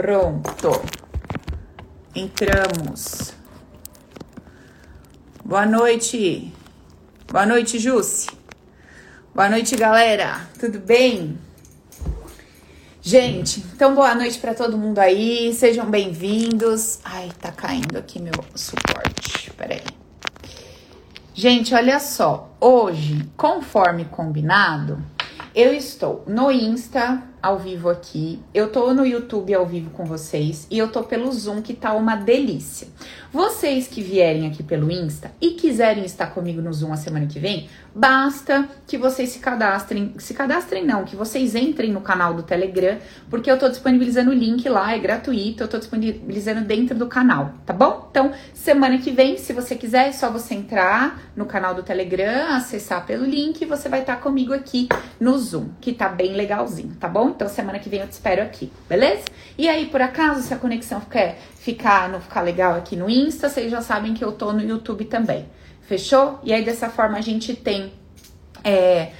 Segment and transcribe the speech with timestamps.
[0.00, 0.80] Pronto.
[2.14, 3.34] Entramos.
[5.44, 6.50] Boa noite.
[7.30, 8.30] Boa noite, Jusce.
[9.34, 10.48] Boa noite, galera.
[10.58, 11.38] Tudo bem?
[13.02, 15.52] Gente, então boa noite para todo mundo aí.
[15.52, 17.00] Sejam bem-vindos.
[17.04, 19.52] Ai, tá caindo aqui meu suporte.
[19.52, 19.84] Peraí.
[21.34, 22.56] Gente, olha só.
[22.58, 24.98] Hoje, conforme combinado,
[25.54, 30.66] eu estou no Insta ao vivo aqui, eu tô no YouTube ao vivo com vocês
[30.70, 32.88] e eu tô pelo Zoom que tá uma delícia.
[33.32, 37.38] Vocês que vierem aqui pelo Insta e quiserem estar comigo no Zoom a semana que
[37.38, 42.42] vem, basta que vocês se cadastrem, se cadastrem não, que vocês entrem no canal do
[42.42, 42.98] Telegram,
[43.28, 47.54] porque eu tô disponibilizando o link lá, é gratuito, eu tô disponibilizando dentro do canal,
[47.64, 48.08] tá bom?
[48.10, 52.56] Então, semana que vem, se você quiser, é só você entrar no canal do Telegram,
[52.56, 56.96] acessar pelo link e você vai estar comigo aqui no Zoom, que tá bem legalzinho,
[56.98, 57.29] tá bom?
[57.30, 59.24] Então, semana que vem eu te espero aqui, beleza?
[59.56, 63.48] E aí, por acaso, se a conexão ficar, ficar, não ficar legal aqui no Insta,
[63.48, 65.46] vocês já sabem que eu tô no YouTube também.
[65.82, 66.38] Fechou?
[66.42, 67.92] E aí, dessa forma, a gente tem
[68.64, 69.12] é,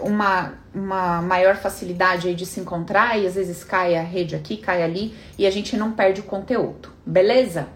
[0.00, 4.82] uma, uma maior facilidade de se encontrar e às vezes cai a rede aqui, cai
[4.82, 7.68] ali e a gente não perde o conteúdo, beleza?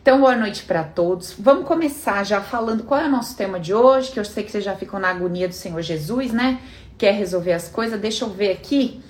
[0.00, 1.32] Então, boa noite para todos.
[1.38, 4.50] Vamos começar já falando qual é o nosso tema de hoje, que eu sei que
[4.50, 6.60] vocês já ficam na agonia do Senhor Jesus, né?
[6.98, 8.00] Quer resolver as coisas.
[8.00, 9.00] Deixa eu ver aqui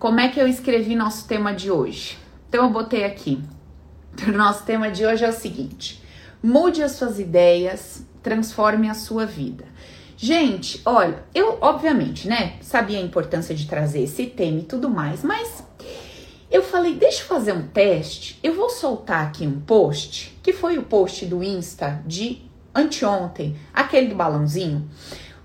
[0.00, 2.18] como é que eu escrevi nosso tema de hoje.
[2.48, 3.38] Então, eu botei aqui.
[4.26, 6.02] O nosso tema de hoje é o seguinte:
[6.42, 9.64] mude as suas ideias, transforme a sua vida.
[10.16, 15.22] Gente, olha, eu obviamente, né, sabia a importância de trazer esse tema e tudo mais,
[15.22, 15.64] mas
[16.50, 18.38] eu falei, deixa eu fazer um teste.
[18.42, 22.42] Eu vou soltar aqui um post, que foi o post do Insta de
[22.74, 24.90] anteontem, aquele do balãozinho,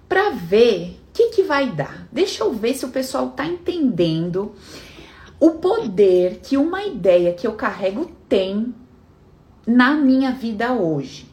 [0.09, 2.07] para ver que, que vai dar.
[2.11, 4.53] Deixa eu ver se o pessoal tá entendendo
[5.39, 8.75] o poder que uma ideia que eu carrego tem
[9.65, 11.25] na minha vida hoje.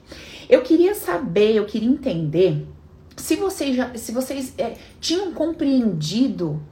[0.48, 2.65] Eu queria saber, eu queria entender
[3.16, 6.62] se vocês, já, se vocês é, tinham compreendido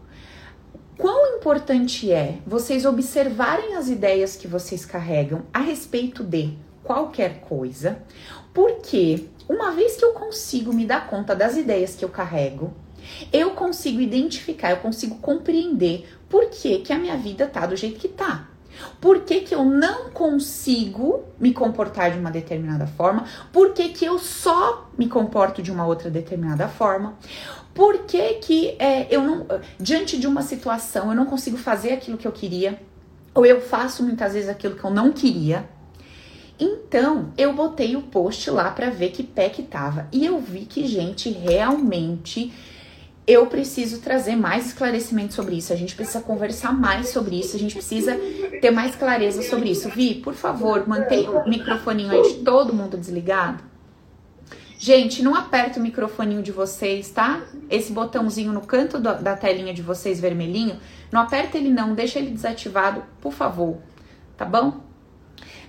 [0.97, 8.03] quão importante é vocês observarem as ideias que vocês carregam a respeito de qualquer coisa,
[8.55, 12.73] porque uma vez que eu consigo me dar conta das ideias que eu carrego,
[13.33, 17.99] eu consigo identificar, eu consigo compreender por que, que a minha vida tá do jeito
[17.99, 18.49] que tá.
[19.01, 23.25] Por que, que eu não consigo me comportar de uma determinada forma?
[23.53, 27.19] Por que, que eu só me comporto de uma outra determinada forma?
[27.75, 29.47] Por que, que é, eu não,
[29.79, 32.81] diante de uma situação, eu não consigo fazer aquilo que eu queria?
[33.35, 35.69] Ou eu faço muitas vezes aquilo que eu não queria?
[36.59, 40.09] Então, eu botei o post lá para ver que pé que tava.
[40.13, 42.53] E eu vi que, gente, realmente
[43.31, 45.73] eu preciso trazer mais esclarecimento sobre isso.
[45.73, 47.55] A gente precisa conversar mais sobre isso.
[47.55, 48.17] A gente precisa
[48.61, 49.89] ter mais clareza sobre isso.
[49.91, 53.63] Vi, por favor, mantenha o microfoninho aí de todo mundo desligado.
[54.79, 57.43] Gente, não aperta o microfoninho de vocês, tá?
[57.69, 60.81] Esse botãozinho no canto do, da telinha de vocês vermelhinho,
[61.13, 63.77] não aperta ele não, deixa ele desativado, por favor,
[64.39, 64.81] tá bom?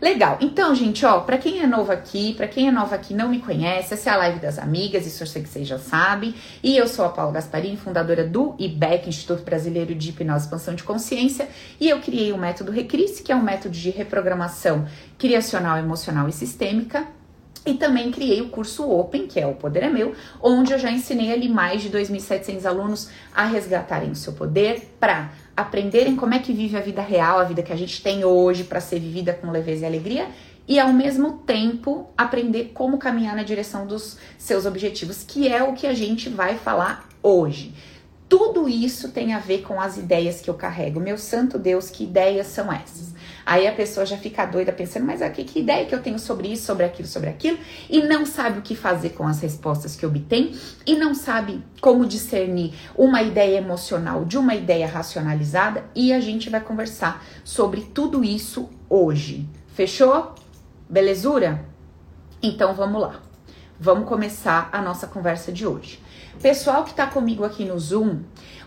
[0.01, 0.39] Legal.
[0.41, 3.37] Então, gente, ó, para quem é novo aqui, para quem é nova aqui não me
[3.37, 6.33] conhece, essa é a live das amigas, isso eu sei que vocês já sabem.
[6.63, 10.73] E eu sou a Paula Gasparini, fundadora do IBEC, Instituto Brasileiro de Hipnose e Expansão
[10.73, 11.47] de Consciência,
[11.79, 14.87] e eu criei o método Recris, que é um método de reprogramação
[15.19, 17.05] criacional, emocional e sistêmica
[17.65, 20.91] e também criei o curso Open, que é o Poder é Meu, onde eu já
[20.91, 26.39] ensinei ali mais de 2.700 alunos a resgatarem o seu poder para aprenderem como é
[26.39, 29.33] que vive a vida real, a vida que a gente tem hoje para ser vivida
[29.33, 30.27] com leveza e alegria
[30.67, 35.73] e ao mesmo tempo aprender como caminhar na direção dos seus objetivos, que é o
[35.73, 37.73] que a gente vai falar hoje.
[38.29, 40.99] Tudo isso tem a ver com as ideias que eu carrego.
[40.99, 43.13] Meu santo Deus, que ideias são essas?
[43.45, 46.47] Aí a pessoa já fica doida pensando, mas aqui que ideia que eu tenho sobre
[46.47, 47.57] isso, sobre aquilo, sobre aquilo,
[47.89, 52.05] e não sabe o que fazer com as respostas que obtém, e não sabe como
[52.05, 58.23] discernir uma ideia emocional de uma ideia racionalizada, e a gente vai conversar sobre tudo
[58.23, 59.47] isso hoje.
[59.73, 60.35] Fechou?
[60.89, 61.65] Belezura?
[62.41, 63.21] Então vamos lá.
[63.79, 65.99] Vamos começar a nossa conversa de hoje.
[66.41, 68.19] Pessoal que está comigo aqui no Zoom,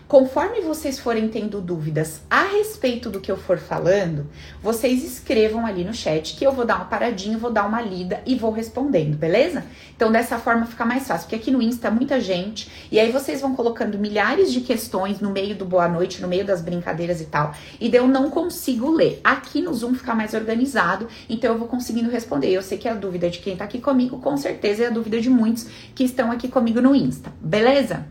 [0.07, 4.27] Conforme vocês forem tendo dúvidas a respeito do que eu for falando,
[4.61, 8.21] vocês escrevam ali no chat que eu vou dar uma paradinha, vou dar uma lida
[8.23, 9.65] e vou respondendo, beleza?
[9.95, 13.41] Então dessa forma fica mais fácil, porque aqui no Insta muita gente e aí vocês
[13.41, 17.25] vão colocando milhares de questões no meio do boa noite, no meio das brincadeiras e
[17.25, 19.19] tal, e daí eu não consigo ler.
[19.23, 22.51] Aqui no Zoom fica mais organizado, então eu vou conseguindo responder.
[22.51, 25.19] Eu sei que a dúvida de quem tá aqui comigo, com certeza é a dúvida
[25.19, 25.65] de muitos
[25.95, 28.05] que estão aqui comigo no Insta, beleza?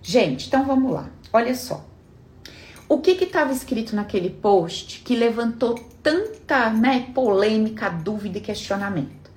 [0.00, 1.08] Gente, então vamos lá.
[1.34, 1.84] Olha só.
[2.88, 9.32] O que estava escrito naquele post que levantou tanta né, polêmica, dúvida e questionamento?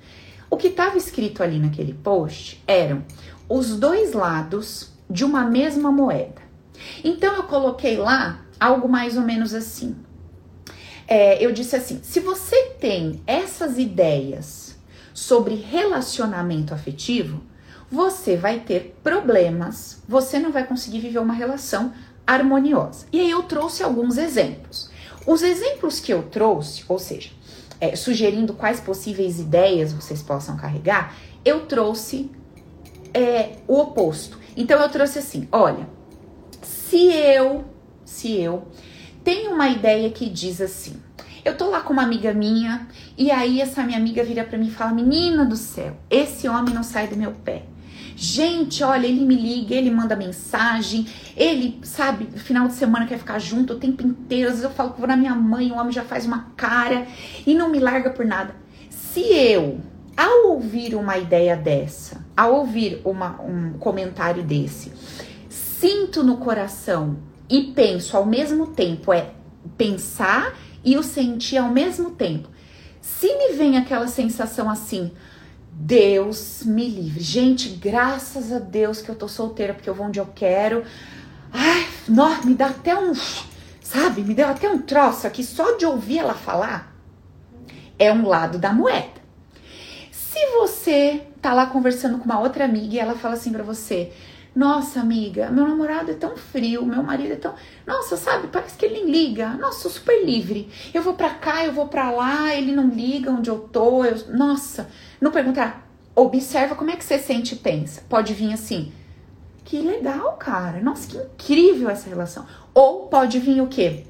[0.47, 3.03] O que estava escrito ali naquele post eram
[3.49, 6.39] os dois lados de uma mesma moeda.
[7.03, 9.95] Então eu coloquei lá algo mais ou menos assim.
[11.07, 14.77] É, eu disse assim: se você tem essas ideias
[15.15, 17.41] sobre relacionamento afetivo,
[17.89, 21.93] você vai ter problemas, você não vai conseguir viver uma relação
[22.25, 23.05] harmoniosa.
[23.11, 24.89] E aí eu trouxe alguns exemplos.
[25.25, 27.31] Os exemplos que eu trouxe, ou seja,
[27.79, 32.29] é, sugerindo quais possíveis ideias vocês possam carregar, eu trouxe
[33.13, 34.37] é, o oposto.
[34.55, 35.87] Então eu trouxe assim: olha,
[36.61, 37.65] se eu,
[38.03, 38.67] se eu
[39.23, 40.95] tenho uma ideia que diz assim,
[41.45, 42.87] eu tô lá com uma amiga minha
[43.17, 46.73] e aí essa minha amiga vira para mim e fala: Menina do céu, esse homem
[46.73, 47.63] não sai do meu pé.
[48.15, 51.05] Gente, olha, ele me liga, ele manda mensagem,
[51.35, 54.47] ele, sabe, final de semana quer ficar junto o tempo inteiro.
[54.47, 57.05] Às vezes eu falo que vou na minha mãe, o homem já faz uma cara
[57.45, 58.55] e não me larga por nada.
[58.89, 59.79] Se eu,
[60.15, 64.91] ao ouvir uma ideia dessa, ao ouvir uma, um comentário desse,
[65.49, 67.17] sinto no coração
[67.49, 69.31] e penso ao mesmo tempo, é
[69.77, 72.49] pensar e o sentir ao mesmo tempo.
[73.01, 75.11] Se me vem aquela sensação assim,
[75.79, 77.19] Deus me livre.
[77.19, 80.83] Gente, graças a Deus que eu tô solteira, porque eu vou onde eu quero.
[81.53, 83.13] Ai, nó, me dá até um,
[83.79, 86.93] sabe, me deu até um troço aqui só de ouvir ela falar.
[87.99, 89.21] É um lado da moeda.
[90.11, 94.11] Se você tá lá conversando com uma outra amiga e ela fala assim para você:
[94.57, 97.53] "Nossa, amiga, meu namorado é tão frio, meu marido é tão,
[97.85, 99.49] nossa, sabe, parece que ele liga.
[99.49, 100.67] Nossa, sou super livre.
[100.91, 104.03] Eu vou para cá, eu vou para lá, ele não liga onde eu tô.
[104.03, 104.89] Eu, nossa,
[105.21, 108.01] não perguntar, observa como é que você sente e pensa.
[108.09, 108.91] Pode vir assim,
[109.63, 110.81] que legal, cara.
[110.81, 112.43] Nossa, que incrível essa relação.
[112.73, 114.05] Ou pode vir o quê?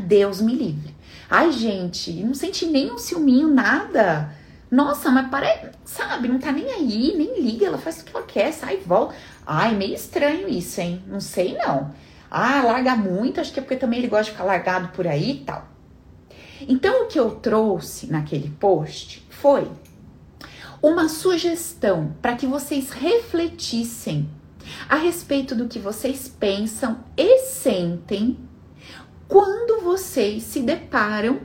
[0.00, 0.94] Deus me livre.
[1.28, 4.34] Ai, gente, não senti nem um ciúminho, nada.
[4.72, 8.24] Nossa, mas parece, sabe, não tá nem aí, nem liga, ela faz o que ela
[8.24, 9.14] quer, sai e volta.
[9.46, 11.04] Ai, meio estranho isso, hein?
[11.06, 11.94] Não sei não.
[12.30, 15.32] Ah, larga muito, acho que é porque também ele gosta de ficar largado por aí
[15.32, 15.68] e tal.
[16.62, 19.70] Então, o que eu trouxe naquele post foi
[20.80, 24.26] uma sugestão para que vocês refletissem
[24.88, 28.38] a respeito do que vocês pensam e sentem
[29.28, 31.40] quando vocês se deparam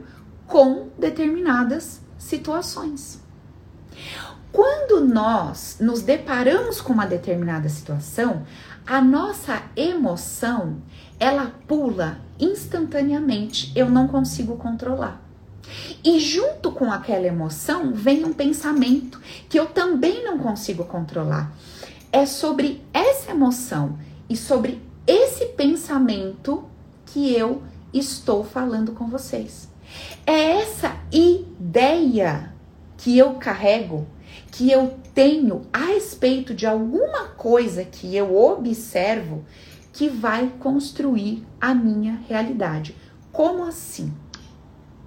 [0.45, 3.19] com determinadas situações.
[4.52, 8.44] Quando nós nos deparamos com uma determinada situação,
[8.86, 10.78] a nossa emoção
[11.19, 15.22] ela pula instantaneamente, eu não consigo controlar.
[16.04, 19.19] E junto com aquela emoção vem um pensamento
[19.50, 21.52] que eu também não consigo controlar.
[22.12, 23.98] É sobre essa emoção
[24.30, 26.64] e sobre esse pensamento
[27.06, 29.67] que eu estou falando com vocês.
[30.25, 32.54] É essa ideia
[32.98, 34.07] que eu carrego,
[34.51, 39.45] que eu tenho a respeito de alguma coisa que eu observo,
[39.94, 42.95] que vai construir a minha realidade.
[43.31, 44.13] Como assim?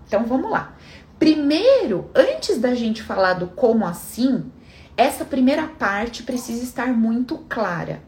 [0.06, 0.76] Então vamos lá.
[1.18, 4.50] Primeiro, antes da gente falar do como assim,
[4.96, 8.02] essa primeira parte precisa estar muito clara.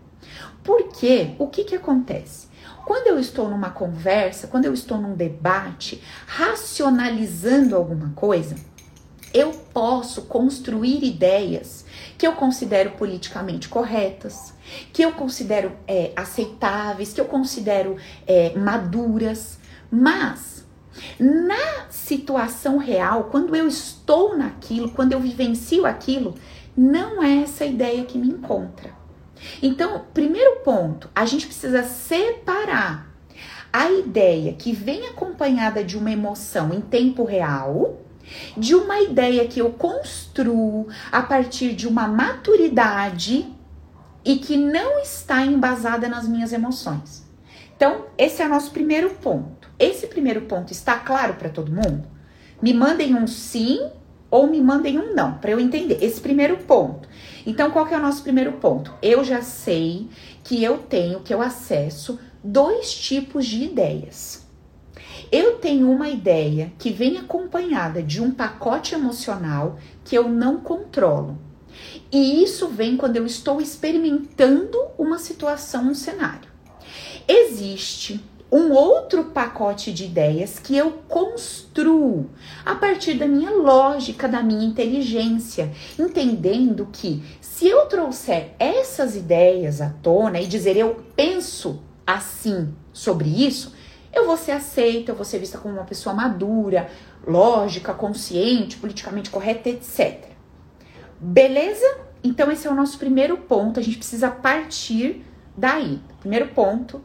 [0.65, 2.49] Porque o que, que acontece?
[2.93, 8.55] Quando eu estou numa conversa, quando eu estou num debate, racionalizando alguma coisa,
[9.33, 11.87] eu posso construir ideias
[12.19, 14.53] que eu considero politicamente corretas,
[14.93, 17.97] que eu considero é, aceitáveis, que eu considero
[18.27, 19.59] é, maduras,
[19.91, 20.67] mas
[21.19, 26.35] na situação real, quando eu estou naquilo, quando eu vivencio aquilo,
[26.77, 29.02] não é essa ideia que me encontra.
[29.63, 33.11] Então, primeiro ponto, a gente precisa separar
[33.73, 37.99] a ideia que vem acompanhada de uma emoção em tempo real
[38.57, 43.47] de uma ideia que eu construo a partir de uma maturidade
[44.25, 47.27] e que não está embasada nas minhas emoções.
[47.77, 49.69] Então, esse é o nosso primeiro ponto.
[49.79, 52.07] Esse primeiro ponto está claro para todo mundo?
[52.61, 53.91] Me mandem um sim
[54.33, 55.99] ou me mandem um não, para eu entender.
[56.01, 57.07] Esse primeiro ponto.
[57.47, 58.95] Então, qual que é o nosso primeiro ponto?
[59.03, 60.09] Eu já sei
[60.43, 64.47] que eu tenho, que eu acesso dois tipos de ideias.
[65.31, 71.39] Eu tenho uma ideia que vem acompanhada de um pacote emocional que eu não controlo.
[72.11, 76.51] E isso vem quando eu estou experimentando uma situação, um cenário.
[77.29, 78.19] Existe
[78.53, 82.29] um outro pacote de ideias que eu construo
[82.67, 89.81] a partir da minha lógica, da minha inteligência, entendendo que se eu trouxer essas ideias
[89.81, 93.73] à tona e dizer eu penso assim sobre isso,
[94.13, 96.91] eu vou ser aceita, eu vou ser vista como uma pessoa madura,
[97.27, 100.27] lógica, consciente, politicamente correta, etc.
[101.19, 101.87] Beleza?
[102.23, 105.25] Então esse é o nosso primeiro ponto, a gente precisa partir
[105.57, 106.01] daí.
[106.21, 107.03] Primeiro ponto,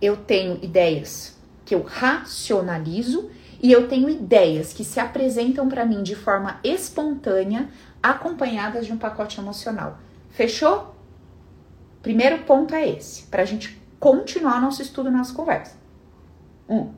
[0.00, 3.30] eu tenho ideias que eu racionalizo
[3.62, 7.68] e eu tenho ideias que se apresentam para mim de forma espontânea,
[8.02, 9.98] acompanhadas de um pacote emocional.
[10.30, 10.94] Fechou?
[12.00, 15.76] Primeiro ponto é esse, para a gente continuar nosso estudo, nossa conversa.
[16.68, 16.92] Um.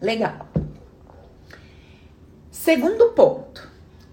[0.00, 0.46] Legal.
[2.50, 3.72] Segundo ponto.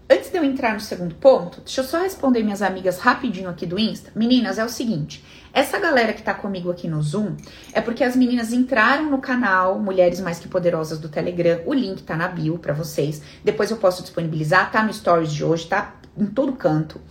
[0.10, 3.66] Antes de eu entrar no segundo ponto, deixa eu só responder minhas amigas rapidinho aqui
[3.66, 4.12] do Insta.
[4.14, 7.36] Meninas, é o seguinte: essa galera que tá comigo aqui no Zoom
[7.74, 11.62] é porque as meninas entraram no canal Mulheres Mais Que Poderosas do Telegram.
[11.66, 13.22] O link tá na bio para vocês.
[13.44, 17.02] Depois eu posso disponibilizar, tá no stories de hoje, tá em todo canto.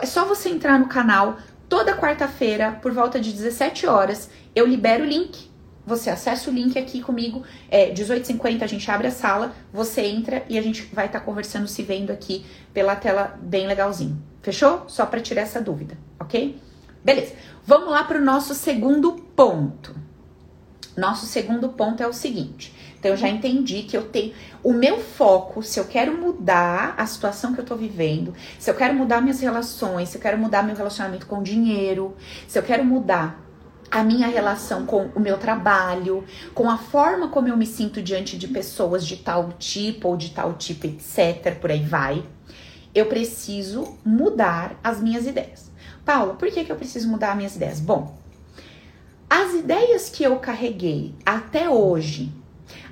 [0.00, 1.38] É só você entrar no canal
[1.68, 5.54] toda quarta-feira, por volta de 17 horas, eu libero o link
[5.86, 10.42] você acessa o link aqui comigo, é 18h50 a gente abre a sala, você entra
[10.48, 14.22] e a gente vai estar tá conversando, se vendo aqui pela tela bem legalzinho.
[14.40, 14.84] Fechou?
[14.88, 16.58] Só para tirar essa dúvida, ok?
[17.04, 17.34] Beleza.
[17.66, 19.94] Vamos lá para o nosso segundo ponto.
[20.96, 22.74] Nosso segundo ponto é o seguinte.
[22.98, 24.32] Então eu já entendi que eu tenho
[24.62, 28.74] o meu foco, se eu quero mudar a situação que eu tô vivendo, se eu
[28.74, 32.16] quero mudar minhas relações, se eu quero mudar meu relacionamento com o dinheiro,
[32.48, 33.44] se eu quero mudar
[33.90, 38.38] a minha relação com o meu trabalho, com a forma como eu me sinto diante
[38.38, 41.58] de pessoas de tal tipo ou de tal tipo, etc.
[41.60, 42.24] Por aí vai.
[42.94, 45.70] Eu preciso mudar as minhas ideias.
[46.04, 47.80] Paula, por que, que eu preciso mudar as minhas ideias?
[47.80, 48.16] Bom,
[49.28, 52.32] as ideias que eu carreguei até hoje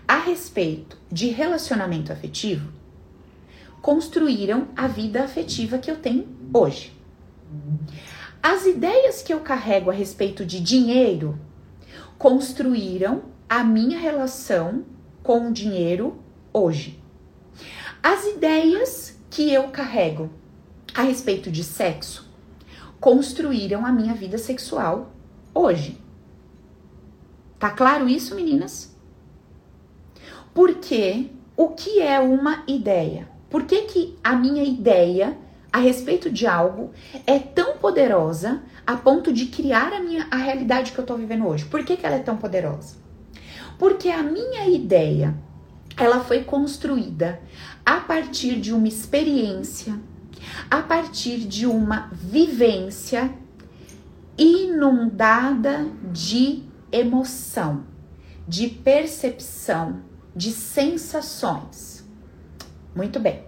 [0.09, 2.73] a respeito de relacionamento afetivo
[3.80, 6.92] construíram a vida afetiva que eu tenho hoje.
[8.42, 11.38] As ideias que eu carrego a respeito de dinheiro
[12.18, 14.85] construíram a minha relação
[15.23, 16.18] com o dinheiro
[16.52, 17.00] hoje.
[18.02, 20.29] As ideias que eu carrego
[20.95, 22.31] a respeito de sexo
[23.01, 25.11] construíram a minha vida sexual
[25.55, 25.99] hoje.
[27.59, 28.95] Tá claro isso, meninas?
[30.53, 33.27] Porque o que é uma ideia?
[33.49, 35.39] Por que, que a minha ideia
[35.73, 36.91] a respeito de algo
[37.27, 41.47] é tão poderosa a ponto de criar a minha a realidade que eu tô vivendo
[41.47, 41.65] hoje.
[41.65, 42.97] Por que, que ela é tão poderosa?
[43.79, 45.35] Porque a minha ideia
[45.97, 47.41] ela foi construída
[47.85, 49.99] a partir de uma experiência,
[50.71, 53.33] a partir de uma vivência
[54.37, 57.85] inundada de emoção,
[58.47, 60.03] de percepção,
[60.35, 62.07] de sensações.
[62.95, 63.45] Muito bem.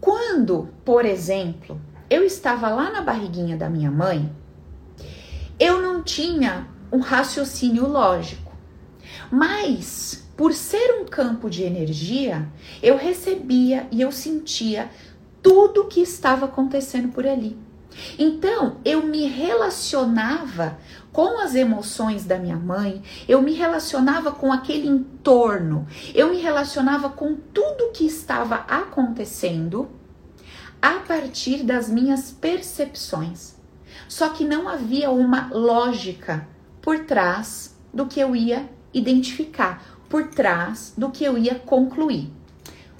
[0.00, 4.32] Quando, por exemplo, eu estava lá na barriguinha da minha mãe,
[5.58, 8.52] eu não tinha um raciocínio lógico.
[9.30, 12.48] Mas, por ser um campo de energia,
[12.80, 14.88] eu recebia e eu sentia
[15.42, 17.58] tudo o que estava acontecendo por ali.
[18.16, 20.78] Então, eu me relacionava
[21.10, 27.08] com as emoções da minha mãe, eu me relacionava com aquele entorno, eu me relacionava
[27.08, 29.90] com tudo que estava acontecendo
[30.80, 33.56] a partir das minhas percepções.
[34.06, 36.46] Só que não havia uma lógica
[36.80, 42.30] por trás do que eu ia identificar, por trás do que eu ia concluir.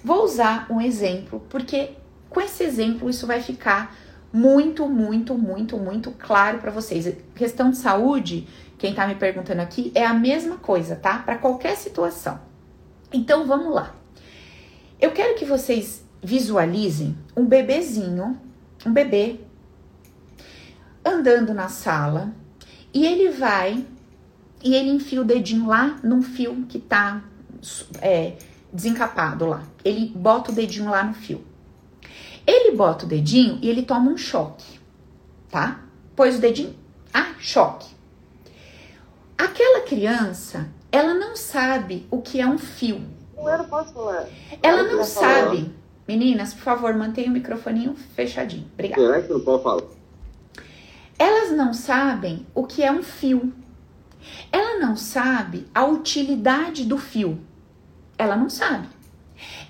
[0.05, 1.91] Vou usar um exemplo, porque
[2.29, 3.97] com esse exemplo isso vai ficar
[4.33, 7.13] muito, muito, muito, muito claro para vocês.
[7.35, 8.47] Questão de saúde,
[8.77, 11.19] quem tá me perguntando aqui, é a mesma coisa, tá?
[11.19, 12.41] Para qualquer situação.
[13.13, 13.95] Então vamos lá.
[15.01, 18.39] Eu quero que vocês visualizem um bebezinho,
[18.85, 19.41] um bebê,
[21.05, 22.33] andando na sala
[22.93, 23.87] e ele vai
[24.63, 27.23] e ele enfia o dedinho lá num fio que tá
[28.01, 28.35] é,
[28.73, 29.63] desencapado lá.
[29.85, 31.45] Ele bota o dedinho lá no fio.
[32.47, 34.81] Ele bota o dedinho e ele toma um choque,
[35.51, 35.83] tá?
[36.17, 36.75] Pôs o dedinho,
[37.13, 37.89] ah, choque.
[39.37, 43.03] Aquela criança, ela não sabe o que é um fio.
[43.37, 44.27] Eu não posso falar.
[44.63, 45.73] Ela não sabe.
[46.09, 48.67] Meninas, por favor, mantenha o microfoninho fechadinho.
[48.73, 49.03] Obrigada.
[49.03, 49.83] Será que não pode falar?
[51.19, 53.53] Elas não sabem o que é um fio.
[54.51, 57.41] Ela não sabe a utilidade do fio.
[58.17, 58.89] Ela não sabe.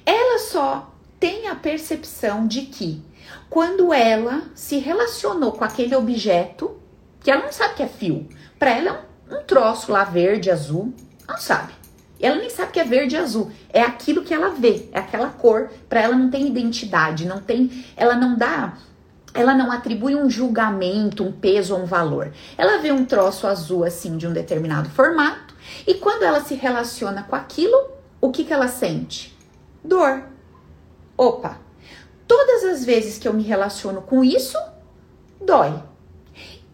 [0.04, 3.02] Ela só tem a percepção de que
[3.50, 6.80] quando ela se relacionou com aquele objeto,
[7.20, 8.88] que ela não sabe que é fio, para ela
[9.30, 10.94] é um, um troço lá verde, azul,
[11.26, 11.72] não sabe.
[12.20, 13.50] Ela nem sabe que é verde e azul.
[13.68, 15.70] É aquilo que ela vê, é aquela cor.
[15.88, 18.76] Para ela não tem identidade, não tem, ela não dá
[19.38, 22.32] ela não atribui um julgamento, um peso ou um valor.
[22.56, 25.54] Ela vê um troço azul assim de um determinado formato
[25.86, 29.38] e quando ela se relaciona com aquilo, o que, que ela sente?
[29.84, 30.24] Dor.
[31.16, 31.56] Opa,
[32.26, 34.58] todas as vezes que eu me relaciono com isso,
[35.40, 35.84] dói.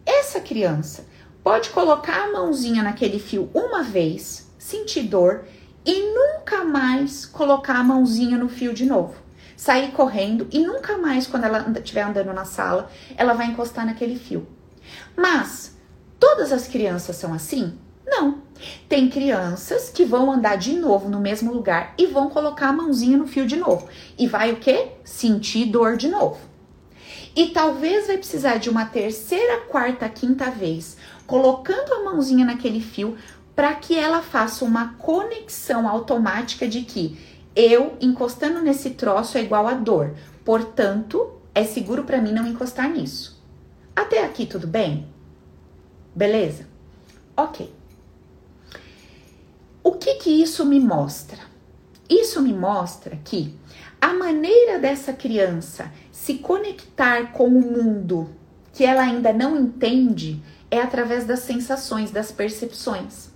[0.07, 1.05] Essa criança
[1.43, 5.45] pode colocar a mãozinha naquele fio uma vez, sentir dor
[5.85, 9.24] e nunca mais colocar a mãozinha no fio de novo.
[9.57, 14.19] Sair correndo e nunca mais, quando ela estiver andando na sala, ela vai encostar naquele
[14.19, 14.47] fio.
[15.17, 15.77] Mas
[16.19, 17.79] todas as crianças são assim?
[18.07, 18.43] Não.
[18.89, 23.17] Tem crianças que vão andar de novo no mesmo lugar e vão colocar a mãozinha
[23.17, 23.89] no fio de novo.
[24.19, 24.93] E vai o quê?
[25.05, 26.39] Sentir dor de novo.
[27.37, 30.97] E talvez vai precisar de uma terceira, quarta, quinta vez,
[31.27, 33.17] colocando a mãozinha naquele fio
[33.57, 37.19] para que ela faça uma conexão automática de que
[37.55, 40.15] eu encostando nesse troço é igual a dor.
[40.45, 43.43] Portanto, é seguro para mim não encostar nisso.
[43.95, 45.07] Até aqui tudo bem?
[46.15, 46.67] Beleza?
[47.37, 47.73] OK.
[49.83, 51.39] O que que isso me mostra?
[52.09, 53.55] Isso me mostra que
[54.01, 58.31] a maneira dessa criança se conectar com o mundo
[58.73, 63.31] que ela ainda não entende é através das sensações, das percepções.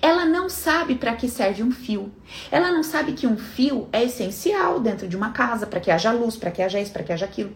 [0.00, 2.12] Ela não sabe para que serve um fio.
[2.50, 6.12] Ela não sabe que um fio é essencial dentro de uma casa para que haja
[6.12, 7.54] luz, para que haja isso, para que haja aquilo.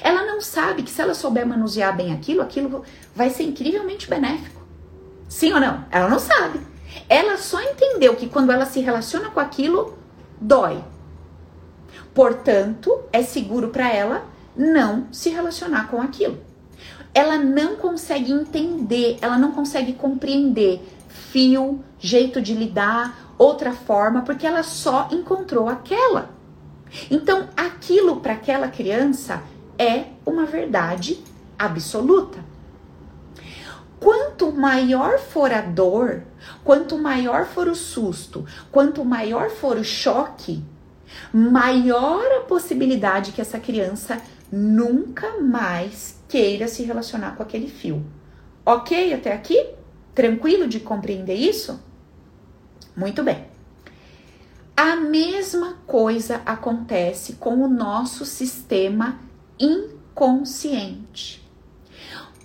[0.00, 2.82] Ela não sabe que se ela souber manusear bem aquilo, aquilo
[3.14, 4.64] vai ser incrivelmente benéfico.
[5.28, 5.84] Sim ou não?
[5.90, 6.60] Ela não sabe.
[7.08, 9.98] Ela só entendeu que quando ela se relaciona com aquilo,
[10.40, 10.82] dói.
[12.14, 14.24] Portanto, é seguro para ela
[14.56, 16.38] não se relacionar com aquilo.
[17.12, 20.82] Ela não consegue entender, ela não consegue compreender
[21.16, 26.30] fio, jeito de lidar, outra forma, porque ela só encontrou aquela.
[27.10, 29.42] Então, aquilo para aquela criança
[29.78, 31.22] é uma verdade
[31.58, 32.38] absoluta.
[33.98, 36.22] Quanto maior for a dor,
[36.62, 40.62] quanto maior for o susto, quanto maior for o choque,
[41.32, 44.18] maior a possibilidade que essa criança
[44.52, 48.04] nunca mais queira se relacionar com aquele fio.
[48.64, 49.75] Ok até aqui?
[50.16, 51.78] Tranquilo de compreender isso?
[52.96, 53.48] Muito bem.
[54.74, 59.20] A mesma coisa acontece com o nosso sistema
[59.60, 61.46] inconsciente.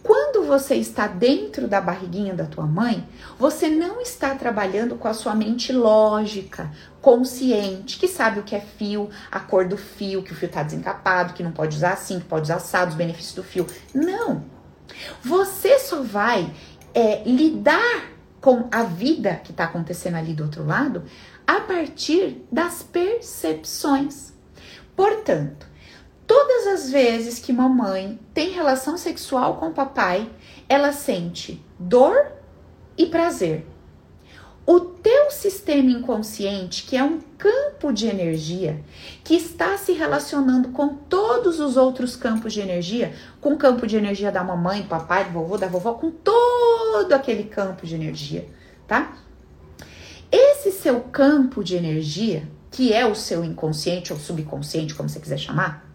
[0.03, 3.07] Quando você está dentro da barriguinha da tua mãe,
[3.39, 8.59] você não está trabalhando com a sua mente lógica, consciente, que sabe o que é
[8.59, 12.19] fio, a cor do fio, que o fio está desencapado, que não pode usar assim,
[12.19, 13.65] que pode usar assado, os benefícios do fio.
[13.93, 14.43] Não.
[15.23, 16.51] Você só vai
[16.93, 21.03] é, lidar com a vida que está acontecendo ali do outro lado
[21.45, 24.33] a partir das percepções.
[24.95, 25.67] Portanto,
[26.25, 30.29] todas as vezes que mamãe tem relação sexual com papai,
[30.67, 32.31] ela sente dor
[32.97, 33.65] e prazer.
[34.65, 38.79] O teu sistema inconsciente, que é um campo de energia,
[39.23, 43.97] que está se relacionando com todos os outros campos de energia, com o campo de
[43.97, 48.47] energia da mamãe, do papai, do vovô, da vovó, com todo aquele campo de energia,
[48.87, 49.13] tá?
[50.31, 55.39] Esse seu campo de energia, que é o seu inconsciente ou subconsciente, como você quiser
[55.39, 55.89] chamar,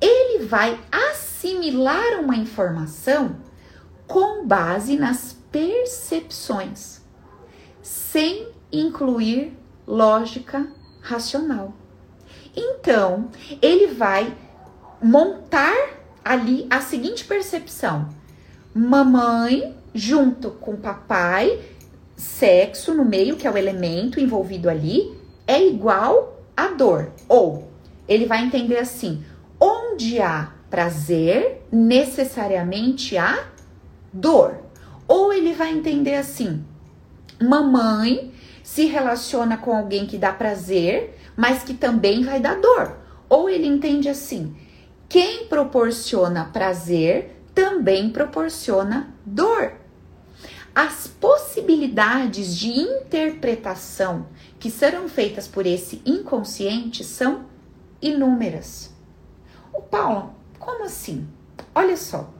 [0.00, 3.36] ele vai assimilar uma informação
[4.06, 6.97] com base nas percepções
[8.12, 9.52] sem incluir
[9.86, 10.66] lógica
[11.00, 11.74] racional.
[12.56, 13.28] Então,
[13.60, 14.34] ele vai
[15.02, 15.74] montar
[16.24, 18.08] ali a seguinte percepção:
[18.74, 21.60] mamãe junto com papai,
[22.16, 25.14] sexo no meio, que é o elemento envolvido ali,
[25.46, 27.12] é igual a dor.
[27.28, 27.70] Ou
[28.08, 29.22] ele vai entender assim:
[29.60, 33.48] onde há prazer, necessariamente há
[34.12, 34.62] dor.
[35.06, 36.64] Ou ele vai entender assim:
[37.40, 42.96] mamãe se relaciona com alguém que dá prazer, mas que também vai dar dor.
[43.28, 44.56] Ou ele entende assim:
[45.08, 49.72] quem proporciona prazer também proporciona dor.
[50.74, 54.26] As possibilidades de interpretação
[54.60, 57.46] que serão feitas por esse inconsciente são
[58.00, 58.94] inúmeras.
[59.72, 61.26] O Paulo, como assim?
[61.74, 62.32] Olha só.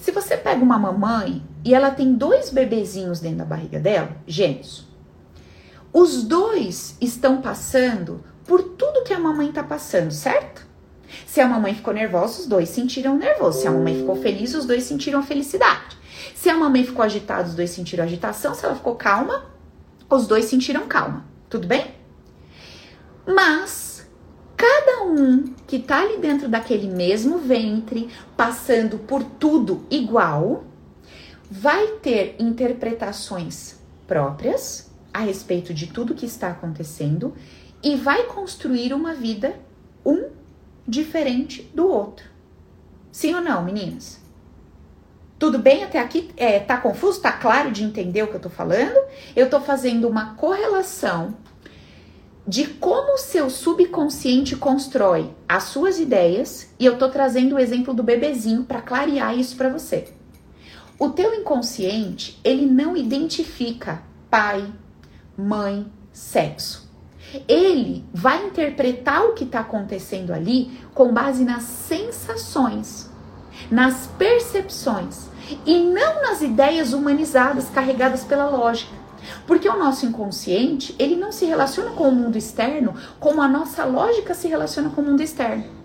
[0.00, 4.86] Se você pega uma mamãe e ela tem dois bebezinhos dentro da barriga dela, gêmeos,
[5.92, 10.64] os dois estão passando por tudo que a mamãe está passando, certo?
[11.26, 13.62] Se a mamãe ficou nervosa, os dois sentiram nervoso.
[13.62, 15.98] Se a mamãe ficou feliz, os dois sentiram felicidade.
[16.36, 18.54] Se a mamãe ficou agitada, os dois sentiram agitação.
[18.54, 19.46] Se ela ficou calma,
[20.08, 21.24] os dois sentiram calma.
[21.50, 21.96] Tudo bem?
[23.26, 24.08] Mas
[24.56, 30.64] cada um que tá ali dentro daquele mesmo ventre, passando por tudo igual,
[31.50, 37.34] vai ter interpretações próprias a respeito de tudo que está acontecendo
[37.82, 39.58] e vai construir uma vida
[40.04, 40.30] um
[40.86, 42.26] diferente do outro.
[43.10, 44.20] Sim ou não, meninas?
[45.38, 46.30] Tudo bem até aqui?
[46.36, 47.20] É, tá confuso?
[47.20, 48.96] Tá claro de entender o que eu tô falando?
[49.34, 51.34] Eu tô fazendo uma correlação
[52.46, 57.92] de como o seu subconsciente constrói as suas ideias e eu tô trazendo o exemplo
[57.92, 60.15] do bebezinho para clarear isso para você.
[60.98, 64.66] O teu inconsciente, ele não identifica pai,
[65.36, 66.90] mãe, sexo.
[67.46, 73.10] Ele vai interpretar o que está acontecendo ali com base nas sensações,
[73.70, 75.26] nas percepções
[75.66, 78.94] e não nas ideias humanizadas carregadas pela lógica.
[79.46, 83.84] Porque o nosso inconsciente, ele não se relaciona com o mundo externo como a nossa
[83.84, 85.75] lógica se relaciona com o mundo externo.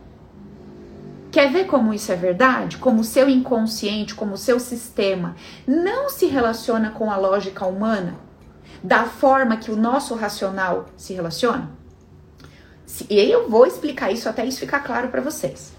[1.31, 2.77] Quer ver como isso é verdade?
[2.77, 8.15] Como o seu inconsciente, como o seu sistema não se relaciona com a lógica humana
[8.83, 11.71] da forma que o nosso racional se relaciona?
[13.09, 15.73] E eu vou explicar isso até isso ficar claro para vocês.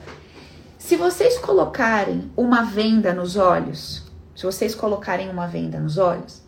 [0.79, 6.43] Se vocês colocarem uma venda nos olhos, se vocês colocarem uma venda nos olhos,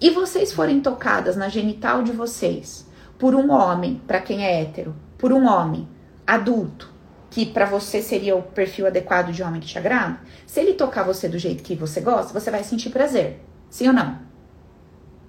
[0.00, 2.86] e vocês forem tocadas na genital de vocês
[3.18, 5.86] por um homem, para quem é hétero, por um homem
[6.26, 6.95] adulto,
[7.30, 11.02] que para você seria o perfil adequado de homem que te agrada, se ele tocar
[11.02, 13.40] você do jeito que você gosta, você vai sentir prazer.
[13.68, 14.18] Sim ou não?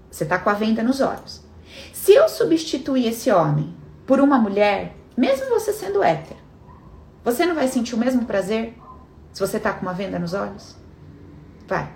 [0.09, 1.43] Você tá com a venda nos olhos.
[1.91, 6.39] Se eu substituir esse homem por uma mulher, mesmo você sendo hétero,
[7.23, 8.77] você não vai sentir o mesmo prazer
[9.33, 10.75] se você tá com uma venda nos olhos?
[11.67, 11.91] Vai.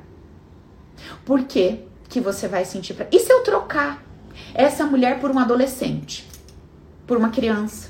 [1.25, 1.85] Por quê?
[2.11, 2.93] que você vai sentir.
[2.93, 3.07] Pra...
[3.11, 4.03] E se eu trocar
[4.53, 6.29] essa mulher por um adolescente,
[7.07, 7.89] por uma criança?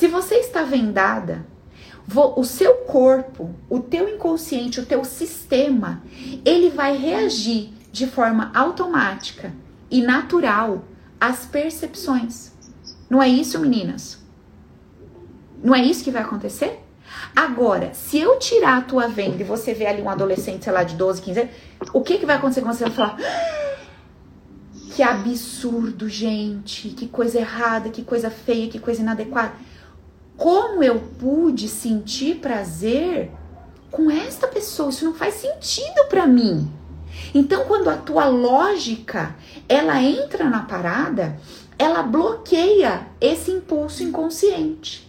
[0.00, 1.44] Se você está vendada,
[2.34, 6.02] o seu corpo, o teu inconsciente, o teu sistema,
[6.42, 9.52] ele vai reagir de forma automática
[9.90, 10.86] e natural
[11.20, 12.50] às percepções.
[13.10, 14.18] Não é isso, meninas?
[15.62, 16.82] Não é isso que vai acontecer?
[17.36, 20.82] Agora, se eu tirar a tua venda e você vê ali um adolescente, sei lá,
[20.82, 21.54] de 12, 15 anos,
[21.92, 22.84] o que, que vai acontecer com você?
[22.84, 23.16] Vai falar.
[23.20, 23.76] Ah,
[24.96, 26.88] que absurdo, gente.
[26.88, 29.52] Que coisa errada, que coisa feia, que coisa inadequada.
[30.40, 33.30] Como eu pude sentir prazer
[33.90, 34.88] com esta pessoa?
[34.88, 36.66] Isso não faz sentido para mim.
[37.34, 39.36] Então, quando a tua lógica
[39.68, 41.38] ela entra na parada,
[41.78, 45.06] ela bloqueia esse impulso inconsciente.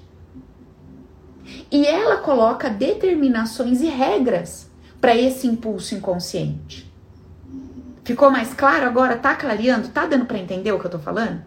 [1.72, 6.92] E ela coloca determinações e regras para esse impulso inconsciente.
[8.04, 9.16] Ficou mais claro agora?
[9.16, 9.88] Tá clareando?
[9.88, 11.42] Tá dando para entender o que eu tô falando?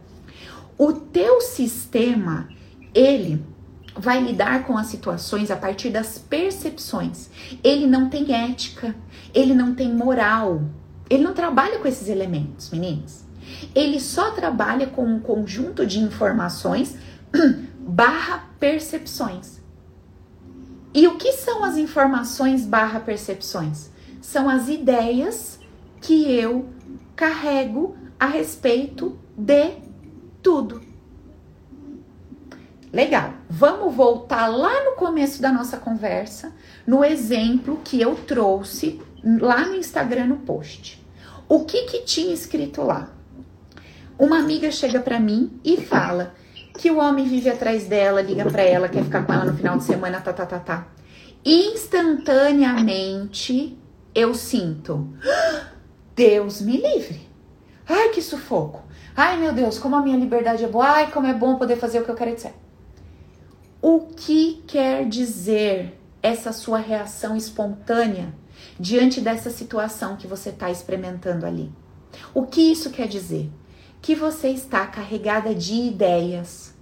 [0.78, 2.48] O teu sistema,
[2.94, 3.52] ele
[3.96, 7.28] vai lidar com as situações a partir das percepções.
[7.62, 8.94] Ele não tem ética,
[9.32, 10.62] ele não tem moral.
[11.08, 13.24] Ele não trabalha com esses elementos, meninas.
[13.74, 16.96] Ele só trabalha com um conjunto de informações
[17.78, 19.60] barra percepções.
[20.92, 23.90] E o que são as informações barra percepções?
[24.20, 25.58] São as ideias
[26.00, 26.68] que eu
[27.14, 29.72] carrego a respeito de
[30.42, 30.93] tudo.
[32.94, 33.34] Legal.
[33.50, 36.52] Vamos voltar lá no começo da nossa conversa,
[36.86, 39.02] no exemplo que eu trouxe
[39.40, 41.04] lá no Instagram no post.
[41.48, 43.08] O que que tinha escrito lá?
[44.16, 46.36] Uma amiga chega para mim e fala:
[46.78, 49.76] que o homem vive atrás dela, liga para ela, quer ficar com ela no final
[49.76, 50.86] de semana, tá, tá, tá, tá.
[51.44, 53.76] Instantaneamente
[54.14, 55.12] eu sinto,
[56.14, 57.28] Deus me livre.
[57.88, 58.84] Ai, que sufoco.
[59.16, 60.86] Ai, meu Deus, como a minha liberdade é boa.
[60.86, 62.54] Ai, como é bom poder fazer o que eu quero dizer.
[63.86, 68.34] O que quer dizer essa sua reação espontânea
[68.80, 71.70] diante dessa situação que você está experimentando ali?
[72.32, 73.52] O que isso quer dizer?
[74.00, 76.74] que você está carregada de ideias,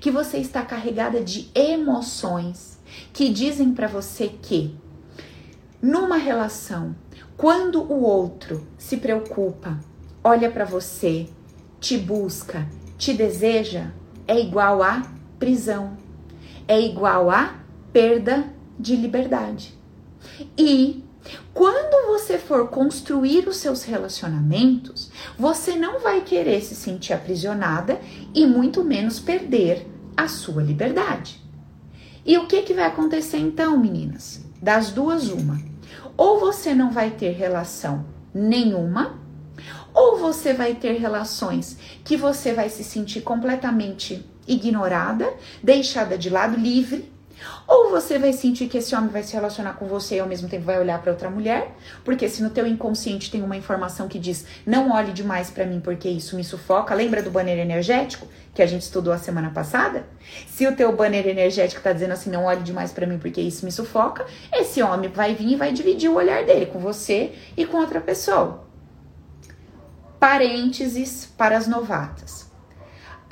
[0.00, 2.78] que você está carregada de emoções
[3.12, 4.74] que dizem para você que
[5.82, 6.96] numa relação,
[7.36, 9.78] quando o outro se preocupa,
[10.24, 11.28] olha para você,
[11.78, 13.90] te busca, te deseja,
[14.26, 15.02] é igual a
[15.38, 15.98] prisão,
[16.66, 17.54] é igual a
[17.92, 18.44] perda
[18.78, 19.78] de liberdade.
[20.56, 21.04] E
[21.54, 28.00] quando você for construir os seus relacionamentos, você não vai querer se sentir aprisionada
[28.34, 31.40] e muito menos perder a sua liberdade.
[32.24, 34.44] E o que, que vai acontecer então, meninas?
[34.60, 35.60] Das duas, uma.
[36.16, 39.18] Ou você não vai ter relação nenhuma,
[39.94, 46.56] ou você vai ter relações que você vai se sentir completamente ignorada, deixada de lado,
[46.56, 47.12] livre,
[47.66, 50.48] ou você vai sentir que esse homem vai se relacionar com você e ao mesmo
[50.48, 51.74] tempo vai olhar para outra mulher,
[52.04, 55.80] porque se no teu inconsciente tem uma informação que diz: "Não olhe demais para mim
[55.80, 56.94] porque isso me sufoca".
[56.94, 60.04] Lembra do banner energético que a gente estudou a semana passada?
[60.46, 63.64] Se o teu banner energético tá dizendo assim: "Não olhe demais para mim porque isso
[63.64, 67.64] me sufoca", esse homem vai vir e vai dividir o olhar dele com você e
[67.64, 68.64] com outra pessoa.
[70.20, 72.51] Parênteses para as novatas.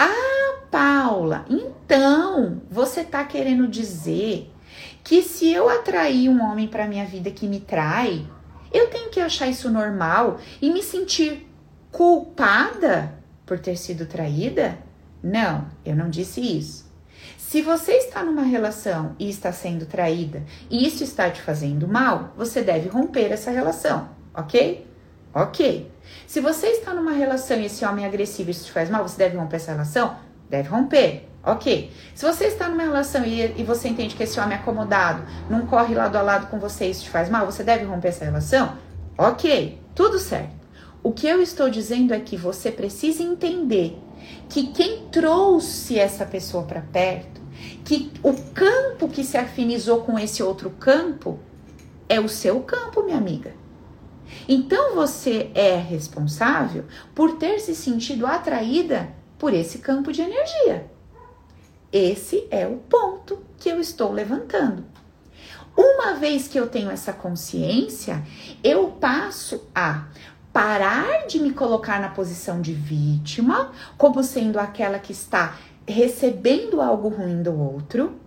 [0.03, 4.51] Ah, Paula, então você tá querendo dizer
[5.05, 8.27] que se eu atrair um homem para minha vida que me trai,
[8.73, 11.47] eu tenho que achar isso normal e me sentir
[11.93, 14.79] culpada por ter sido traída?
[15.23, 16.91] Não, eu não disse isso.
[17.37, 22.33] Se você está numa relação e está sendo traída e isso está te fazendo mal,
[22.39, 24.90] você deve romper essa relação, ok?
[25.35, 25.91] Ok.
[26.27, 29.07] Se você está numa relação e esse homem é agressivo e isso te faz mal,
[29.07, 30.17] você deve romper essa relação?
[30.49, 31.29] Deve romper.
[31.45, 31.91] Ok.
[32.15, 35.67] Se você está numa relação e, e, você entende que esse homem é acomodado, não
[35.67, 38.25] corre lado a lado com você e isso te faz mal, você deve romper essa
[38.25, 38.77] relação?
[39.17, 39.81] Ok.
[39.95, 40.61] Tudo certo.
[41.03, 43.99] O que eu estou dizendo é que você precisa entender
[44.49, 47.41] que quem trouxe essa pessoa para perto,
[47.85, 51.39] que o campo que se afinizou com esse outro campo,
[52.09, 53.60] é o seu campo, minha amiga.
[54.49, 60.91] Então você é responsável por ter se sentido atraída por esse campo de energia.
[61.93, 64.85] Esse é o ponto que eu estou levantando.
[65.77, 68.23] Uma vez que eu tenho essa consciência,
[68.63, 70.07] eu passo a
[70.53, 77.09] parar de me colocar na posição de vítima, como sendo aquela que está recebendo algo
[77.09, 78.19] ruim do outro.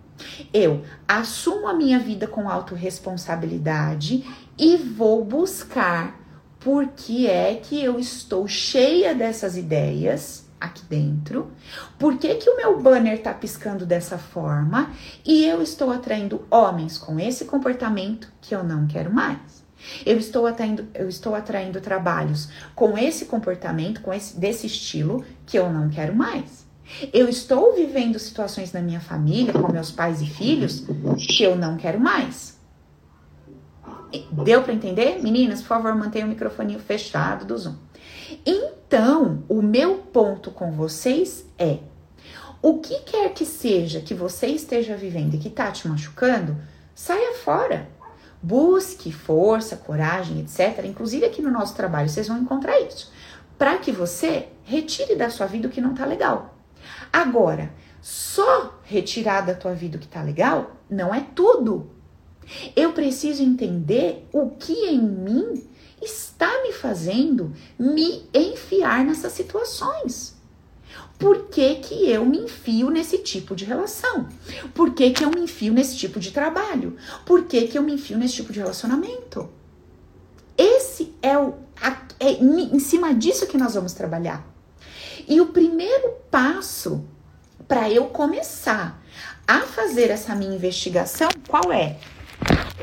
[0.54, 4.26] Eu assumo a minha vida com autorresponsabilidade
[4.58, 6.20] e vou buscar
[6.60, 11.52] por que é que eu estou cheia dessas ideias aqui dentro,
[12.00, 14.92] por que, que o meu banner tá piscando dessa forma
[15.26, 19.62] e eu estou atraindo homens com esse comportamento que eu não quero mais.
[20.06, 25.60] Eu estou atraindo, eu estou atraindo trabalhos com esse comportamento, com esse desse estilo que
[25.60, 26.66] eu não quero mais.
[27.12, 30.86] Eu estou vivendo situações na minha família, com meus pais e filhos,
[31.18, 32.53] que eu não quero mais.
[34.32, 35.22] Deu para entender?
[35.22, 37.76] Meninas, por favor, mantenha o microfone fechado do Zoom.
[38.46, 41.80] Então, o meu ponto com vocês é:
[42.62, 46.58] o que quer que seja que você esteja vivendo e que tá te machucando,
[46.96, 47.90] saia fora.
[48.42, 50.86] Busque força, coragem, etc.
[50.86, 53.12] Inclusive aqui no nosso trabalho vocês vão encontrar isso.
[53.58, 56.58] Para que você retire da sua vida o que não tá legal.
[57.12, 57.72] Agora,
[58.02, 61.90] só retirar da tua vida o que tá legal não é tudo.
[62.76, 65.64] Eu preciso entender o que em mim
[66.02, 70.34] está me fazendo me enfiar nessas situações.
[71.18, 74.28] Por que, que eu me enfio nesse tipo de relação?
[74.74, 76.98] Por que, que eu me enfio nesse tipo de trabalho?
[77.26, 79.50] Por que, que eu me enfio nesse tipo de relacionamento?
[80.58, 81.54] Esse é o
[82.20, 84.46] é em cima disso que nós vamos trabalhar.
[85.28, 87.04] E o primeiro passo
[87.68, 89.02] para eu começar
[89.48, 91.98] a fazer essa minha investigação, qual é?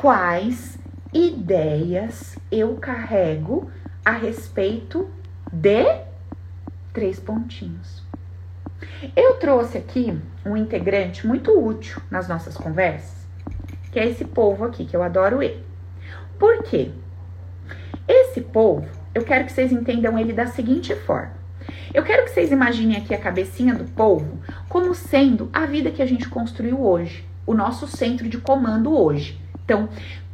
[0.00, 0.78] Quais
[1.12, 3.70] ideias eu carrego
[4.02, 5.10] a respeito
[5.52, 5.84] de
[6.90, 8.02] três pontinhos.
[9.14, 13.26] Eu trouxe aqui um integrante muito útil nas nossas conversas,
[13.92, 15.62] que é esse povo aqui, que eu adoro ele.
[16.38, 16.92] Por quê?
[18.08, 21.34] Esse povo, eu quero que vocês entendam ele da seguinte forma.
[21.92, 26.00] Eu quero que vocês imaginem aqui a cabecinha do povo como sendo a vida que
[26.00, 29.38] a gente construiu hoje, o nosso centro de comando hoje.
[29.70, 29.88] Então,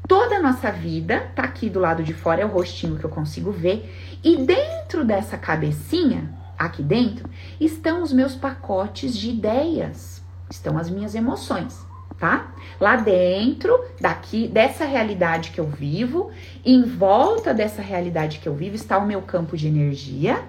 [0.08, 3.10] toda a nossa vida tá aqui do lado de fora, é o rostinho que eu
[3.10, 7.28] consigo ver, e dentro dessa cabecinha, aqui dentro,
[7.60, 11.84] estão os meus pacotes de ideias, estão as minhas emoções,
[12.18, 12.50] tá?
[12.80, 16.30] Lá dentro daqui dessa realidade que eu vivo,
[16.64, 20.42] em volta dessa realidade que eu vivo está o meu campo de energia.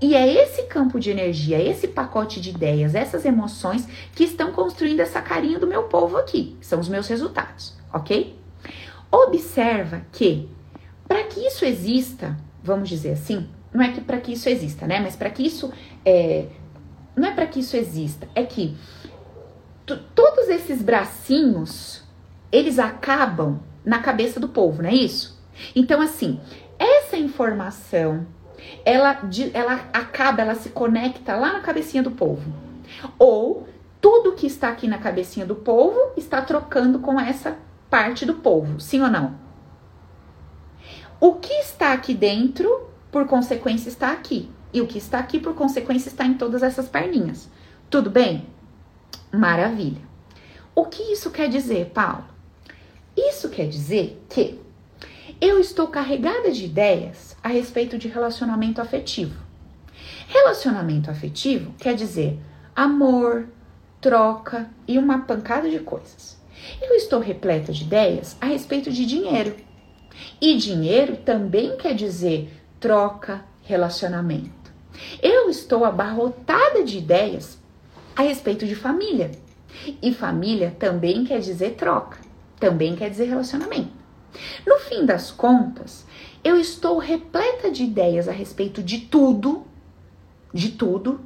[0.00, 5.00] E é esse campo de energia, esse pacote de ideias, essas emoções que estão construindo
[5.00, 6.56] essa carinha do meu povo aqui.
[6.60, 8.38] São os meus resultados, ok?
[9.10, 10.48] Observa que
[11.06, 15.00] para que isso exista, vamos dizer assim, não é que para que isso exista, né?
[15.00, 15.72] Mas para que isso
[16.04, 16.46] é,
[17.16, 18.76] não é para que isso exista, é que
[20.14, 22.04] todos esses bracinhos
[22.52, 25.40] eles acabam na cabeça do povo, não é isso?
[25.74, 26.40] Então assim,
[26.78, 28.26] essa informação
[28.84, 29.20] ela,
[29.52, 32.52] ela acaba, ela se conecta lá na cabecinha do povo.
[33.18, 33.66] Ou
[34.00, 37.56] tudo que está aqui na cabecinha do povo está trocando com essa
[37.90, 39.38] parte do povo, sim ou não?
[41.20, 44.50] O que está aqui dentro, por consequência, está aqui.
[44.72, 47.50] E o que está aqui, por consequência, está em todas essas perninhas.
[47.90, 48.46] Tudo bem?
[49.32, 50.00] Maravilha.
[50.74, 52.24] O que isso quer dizer, Paulo?
[53.16, 54.58] Isso quer dizer que
[55.40, 59.34] eu estou carregada de ideias a respeito de relacionamento afetivo.
[60.28, 62.40] Relacionamento afetivo quer dizer
[62.74, 63.48] amor,
[64.00, 66.39] troca e uma pancada de coisas.
[66.80, 69.56] Eu estou repleta de ideias a respeito de dinheiro.
[70.40, 74.72] E dinheiro também quer dizer troca, relacionamento.
[75.22, 77.58] Eu estou abarrotada de ideias
[78.14, 79.30] a respeito de família.
[80.02, 82.18] E família também quer dizer troca,
[82.58, 84.00] também quer dizer relacionamento.
[84.66, 86.04] No fim das contas,
[86.42, 89.64] eu estou repleta de ideias a respeito de tudo,
[90.52, 91.20] de tudo,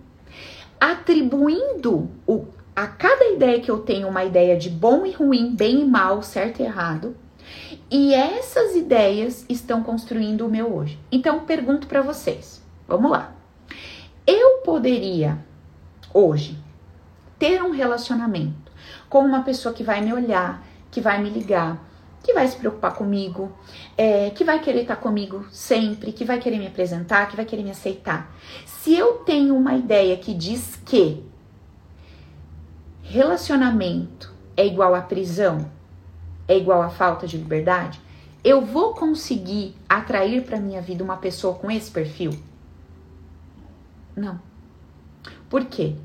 [0.80, 5.82] atribuindo o, a cada ideia que eu tenho uma ideia de bom e ruim, bem
[5.82, 7.16] e mal, certo e errado.
[7.90, 10.98] E essas ideias estão construindo o meu hoje.
[11.12, 12.62] Então, pergunto para vocês.
[12.88, 13.32] Vamos lá.
[14.26, 15.38] Eu poderia
[16.12, 16.58] hoje
[17.38, 18.72] ter um relacionamento
[19.08, 21.78] com uma pessoa que vai me olhar, que vai me ligar,
[22.22, 23.52] que vai se preocupar comigo,
[23.96, 27.62] é, que vai querer estar comigo sempre, que vai querer me apresentar, que vai querer
[27.62, 28.34] me aceitar.
[28.64, 31.22] Se eu tenho uma ideia que diz que
[33.04, 35.70] relacionamento é igual a prisão,
[36.48, 38.00] é igual a falta de liberdade,
[38.42, 42.32] eu vou conseguir atrair para minha vida uma pessoa com esse perfil?
[44.16, 44.40] Não.
[45.48, 45.96] Por quê?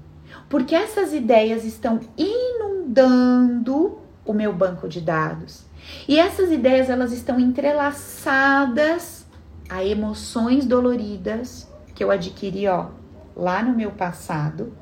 [0.47, 5.65] Porque essas ideias estão inundando o meu banco de dados.
[6.07, 9.25] E essas ideias elas estão entrelaçadas
[9.69, 12.87] a emoções doloridas que eu adquiri, ó,
[13.35, 14.73] lá no meu passado.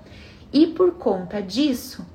[0.53, 2.05] E por conta disso,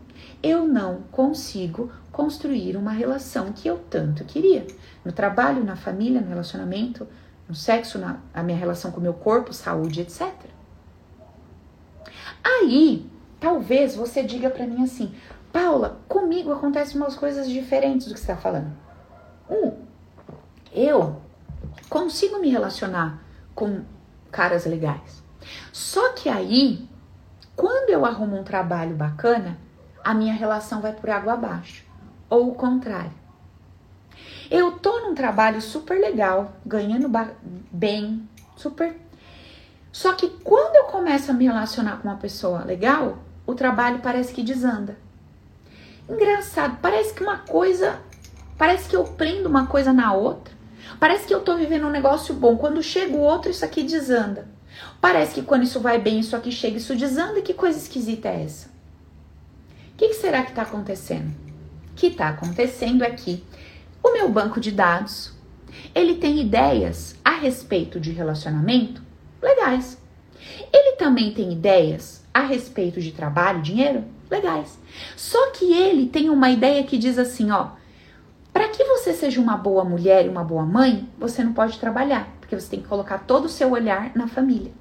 [0.43, 4.67] eu não consigo construir uma relação que eu tanto queria.
[5.05, 7.07] No trabalho, na família, no relacionamento,
[7.49, 10.33] no sexo, na a minha relação com o meu corpo, saúde, etc.
[12.45, 13.07] Aí,
[13.41, 15.15] talvez você diga para mim assim:
[15.53, 18.73] Paula, comigo acontecem umas coisas diferentes do que você está falando.
[19.49, 19.73] Um,
[20.73, 21.21] eu
[21.89, 23.23] consigo me relacionar
[23.55, 23.83] com
[24.31, 25.23] caras legais.
[25.73, 26.89] Só que aí,
[27.55, 29.59] quando eu arrumo um trabalho bacana,
[30.05, 31.85] a minha relação vai por água abaixo.
[32.29, 33.13] Ou o contrário.
[34.51, 37.11] Eu tô num trabalho super legal, ganhando
[37.71, 38.95] bem, super.
[39.91, 44.33] Só que quando eu começo a me relacionar com uma pessoa legal, o trabalho parece
[44.33, 44.97] que desanda.
[46.09, 48.01] Engraçado, parece que uma coisa,
[48.59, 50.53] parece que eu prendo uma coisa na outra.
[50.99, 52.57] Parece que eu tô vivendo um negócio bom.
[52.57, 54.49] Quando chega o outro, isso aqui desanda.
[55.01, 57.41] Parece que quando isso vai bem, isso aqui chega, isso desanda.
[57.41, 58.72] Que coisa esquisita é essa?
[60.03, 61.29] Que, que será que está acontecendo?
[61.29, 63.45] O que está acontecendo é que
[64.03, 65.33] o meu banco de dados
[65.95, 69.01] ele tem ideias a respeito de relacionamento
[69.41, 69.97] legais.
[70.73, 74.77] Ele também tem ideias a respeito de trabalho, dinheiro legais.
[75.17, 77.69] Só que ele tem uma ideia que diz assim, ó,
[78.53, 82.29] para que você seja uma boa mulher e uma boa mãe, você não pode trabalhar,
[82.41, 84.73] porque você tem que colocar todo o seu olhar na família.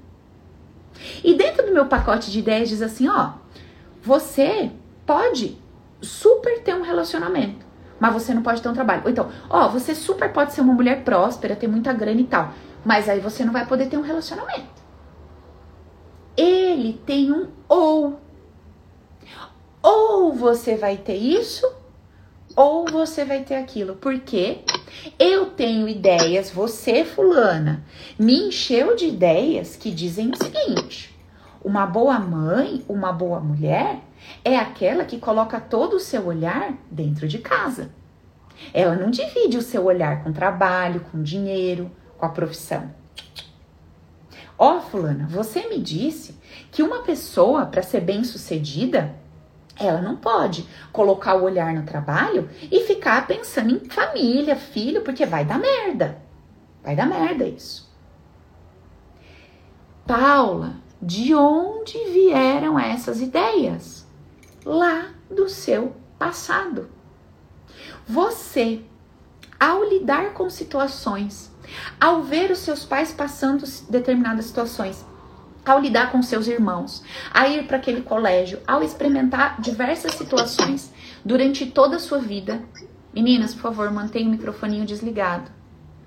[1.24, 3.34] E dentro do meu pacote de ideias diz assim, ó,
[4.02, 4.72] você
[5.06, 5.58] pode
[6.02, 7.66] super ter um relacionamento,
[8.00, 9.02] mas você não pode ter um trabalho.
[9.04, 12.54] Ou então, ó, você super pode ser uma mulher próspera, ter muita grana e tal,
[12.84, 14.82] mas aí você não vai poder ter um relacionamento.
[16.36, 18.20] Ele tem um ou
[19.84, 21.68] ou você vai ter isso,
[22.56, 23.96] ou você vai ter aquilo.
[23.96, 24.60] Porque
[25.18, 27.84] eu tenho ideias, você, fulana,
[28.18, 31.20] me encheu de ideias que dizem o seguinte:
[31.64, 34.00] uma boa mãe, uma boa mulher
[34.44, 37.92] é aquela que coloca todo o seu olhar dentro de casa.
[38.74, 42.94] Ela não divide o seu olhar com trabalho, com dinheiro, com a profissão.
[44.58, 46.40] Ó, oh, fulana, você me disse
[46.72, 49.16] que uma pessoa, para ser bem-sucedida,
[49.80, 55.26] ela não pode colocar o olhar no trabalho e ficar pensando em família, filho, porque
[55.26, 56.22] vai dar merda.
[56.84, 57.90] Vai dar merda isso.
[60.06, 64.01] Paula, de onde vieram essas ideias?
[64.66, 66.90] Lá do seu passado.
[68.08, 68.82] Você,
[69.60, 71.52] ao lidar com situações,
[72.00, 75.06] ao ver os seus pais passando determinadas situações,
[75.66, 77.04] ao lidar com seus irmãos,
[77.34, 80.92] a ir para aquele colégio, ao experimentar diversas situações
[81.24, 82.62] durante toda a sua vida.
[83.14, 85.52] Meninas, por favor, mantenha o microfoninho desligado.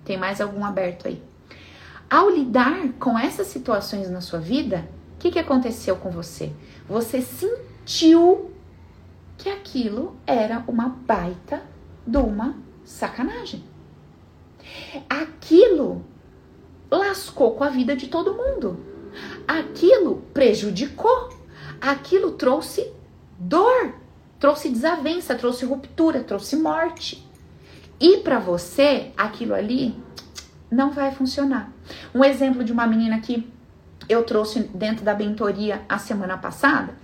[0.05, 1.23] Tem mais algum aberto aí?
[2.11, 6.53] Ao lidar com essas situações na sua vida, o que, que aconteceu com você?
[6.89, 7.21] Você
[7.85, 8.51] sentiu
[9.37, 11.63] que aquilo era uma baita
[12.07, 13.63] de uma sacanagem.
[15.09, 16.05] Aquilo
[16.91, 18.95] lascou com a vida de todo mundo
[19.47, 21.31] aquilo prejudicou,
[21.81, 22.93] aquilo trouxe
[23.39, 23.95] dor,
[24.39, 27.27] trouxe desavença, trouxe ruptura, trouxe morte.
[28.01, 29.95] E para você, aquilo ali
[30.71, 31.73] não vai funcionar.
[32.15, 33.49] Um exemplo de uma menina que
[34.09, 36.95] eu trouxe dentro da mentoria a semana passada,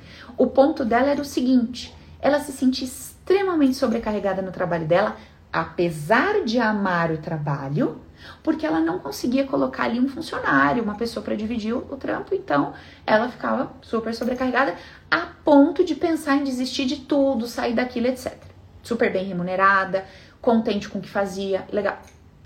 [0.41, 5.14] o ponto dela era o seguinte: ela se sentia extremamente sobrecarregada no trabalho dela,
[5.53, 8.01] apesar de amar o trabalho,
[8.43, 12.34] porque ela não conseguia colocar ali um funcionário, uma pessoa para dividir o, o trampo,
[12.34, 12.72] então
[13.07, 14.76] ela ficava super sobrecarregada
[15.11, 18.34] a ponto de pensar em desistir de tudo, sair daquilo, etc.
[18.82, 20.07] Super bem remunerada,
[20.41, 22.01] contente com o que fazia, legal.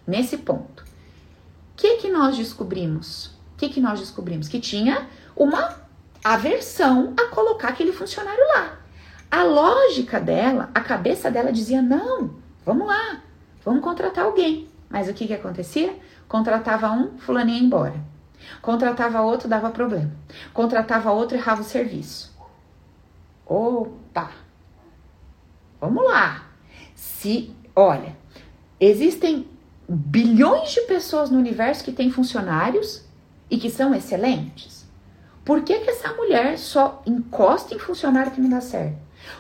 [0.05, 3.27] Nesse ponto, o que que nós descobrimos?
[3.27, 4.49] O que que nós descobrimos?
[4.49, 5.84] Que tinha uma
[6.25, 8.79] aversão a colocar aquele funcionário lá.
[9.31, 13.21] A lógica dela, a cabeça dela dizia: não, vamos lá,
[13.63, 14.69] vamos contratar alguém.
[14.89, 15.95] Mas o que, que acontecia?
[16.27, 17.95] Contratava um, fulano ia embora.
[18.63, 20.13] Contratava outro, dava problema.
[20.53, 22.33] Contratava outro, errava o serviço.
[23.47, 24.31] Opa!
[25.81, 26.47] Vamos lá.
[26.95, 28.17] Se, olha,
[28.81, 29.49] existem
[29.89, 33.05] bilhões de pessoas no universo que têm funcionários
[33.51, 34.84] e que são excelentes.
[35.45, 38.97] Por que, que essa mulher só encosta em funcionário que não dá certo?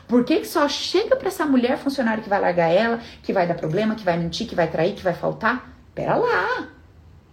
[0.06, 3.46] Por que, que só chega para essa mulher funcionário que vai largar ela, que vai
[3.46, 5.78] dar problema, que vai mentir, que vai trair, que vai faltar?
[5.94, 6.68] Pera lá.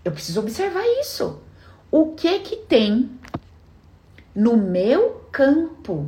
[0.04, 1.42] Eu preciso observar isso.
[1.90, 3.10] O que que tem
[4.34, 6.08] no meu campo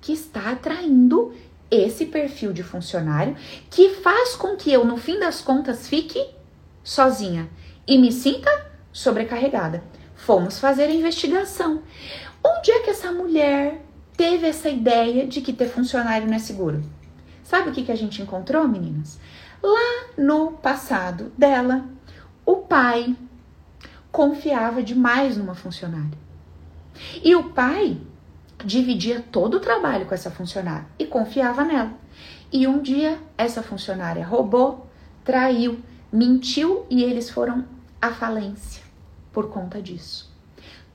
[0.00, 1.32] que está atraindo
[1.70, 3.36] esse perfil de funcionário
[3.70, 6.28] que faz com que eu, no fim das contas, fique
[6.82, 7.48] sozinha
[7.86, 8.50] e me sinta
[8.92, 9.82] sobrecarregada?
[10.24, 11.82] Fomos fazer a investigação.
[12.44, 13.82] Onde é que essa mulher
[14.16, 16.82] teve essa ideia de que ter funcionário não é seguro.
[17.42, 19.18] Sabe o que, que a gente encontrou, meninas?
[19.62, 21.86] Lá no passado dela,
[22.44, 23.16] o pai
[24.12, 26.18] confiava demais numa funcionária.
[27.24, 27.98] E o pai
[28.62, 31.92] dividia todo o trabalho com essa funcionária e confiava nela.
[32.52, 34.86] E um dia essa funcionária roubou,
[35.24, 35.80] traiu,
[36.12, 37.64] mentiu e eles foram
[38.02, 38.89] à falência
[39.32, 40.30] por conta disso.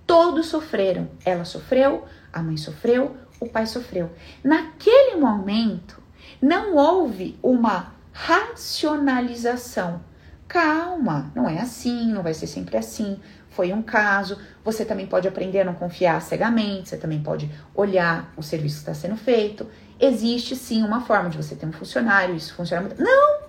[0.05, 1.09] Todos sofreram.
[1.23, 4.11] Ela sofreu, a mãe sofreu, o pai sofreu.
[4.43, 6.01] Naquele momento,
[6.41, 10.01] não houve uma racionalização.
[10.47, 13.19] Calma, não é assim, não vai ser sempre assim.
[13.49, 14.37] Foi um caso.
[14.63, 18.81] Você também pode aprender a não confiar cegamente, você também pode olhar o serviço que
[18.81, 19.67] está sendo feito.
[19.99, 23.01] Existe sim uma forma de você ter um funcionário, isso funciona muito.
[23.01, 23.44] Não!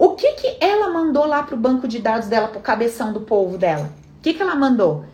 [0.00, 3.12] O que que ela mandou lá para o banco de dados dela, para o cabeção
[3.12, 3.92] do povo dela?
[4.16, 5.04] O que que ela mandou?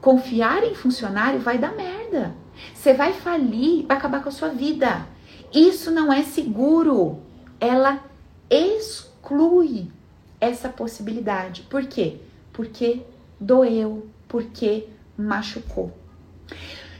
[0.00, 2.34] Confiar em funcionário vai dar merda.
[2.74, 5.06] Você vai falir, vai acabar com a sua vida.
[5.52, 7.20] Isso não é seguro.
[7.60, 8.02] Ela
[8.48, 9.92] exclui
[10.40, 11.60] essa possibilidade.
[11.60, 12.16] Por quê?
[12.50, 13.02] Porque
[13.38, 14.88] doeu, porque
[15.18, 15.92] machucou.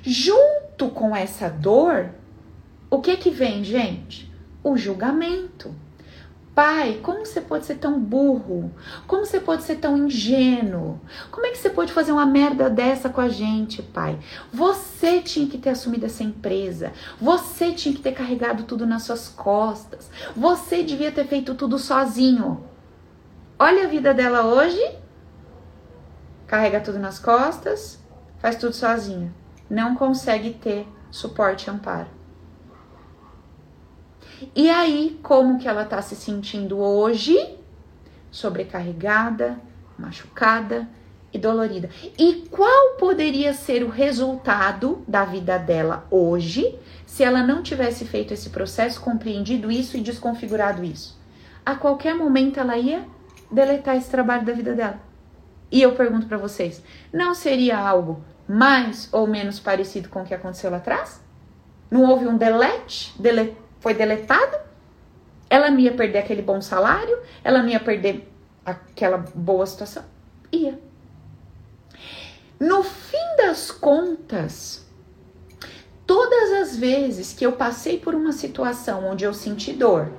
[0.02, 2.10] Junto com essa dor,
[2.90, 4.30] o que que vem, gente?
[4.62, 5.74] O julgamento.
[6.54, 8.70] Pai, como você pode ser tão burro?
[9.06, 11.00] Como você pode ser tão ingênuo?
[11.30, 14.18] Como é que você pode fazer uma merda dessa com a gente, pai?
[14.52, 16.92] Você tinha que ter assumido essa empresa.
[17.18, 20.10] Você tinha que ter carregado tudo nas suas costas.
[20.36, 22.62] Você devia ter feito tudo sozinho.
[23.58, 24.98] Olha a vida dela hoje.
[26.46, 27.98] Carrega tudo nas costas,
[28.38, 29.32] faz tudo sozinha.
[29.70, 32.08] Não consegue ter suporte e amparo.
[34.54, 37.56] E aí, como que ela tá se sentindo hoje?
[38.30, 39.58] Sobrecarregada,
[39.98, 40.88] machucada
[41.32, 41.88] e dolorida.
[42.18, 48.34] E qual poderia ser o resultado da vida dela hoje se ela não tivesse feito
[48.34, 51.18] esse processo, compreendido isso e desconfigurado isso?
[51.64, 53.04] A qualquer momento ela ia
[53.50, 55.00] deletar esse trabalho da vida dela.
[55.70, 56.82] E eu pergunto para vocês,
[57.12, 61.22] não seria algo mais ou menos parecido com o que aconteceu lá atrás?
[61.90, 64.56] Não houve um delete, delete foi deletado,
[65.50, 68.32] ela não ia perder aquele bom salário, ela não ia perder
[68.64, 70.04] aquela boa situação.
[70.52, 70.78] Ia.
[72.60, 74.86] No fim das contas,
[76.06, 80.12] todas as vezes que eu passei por uma situação onde eu senti dor,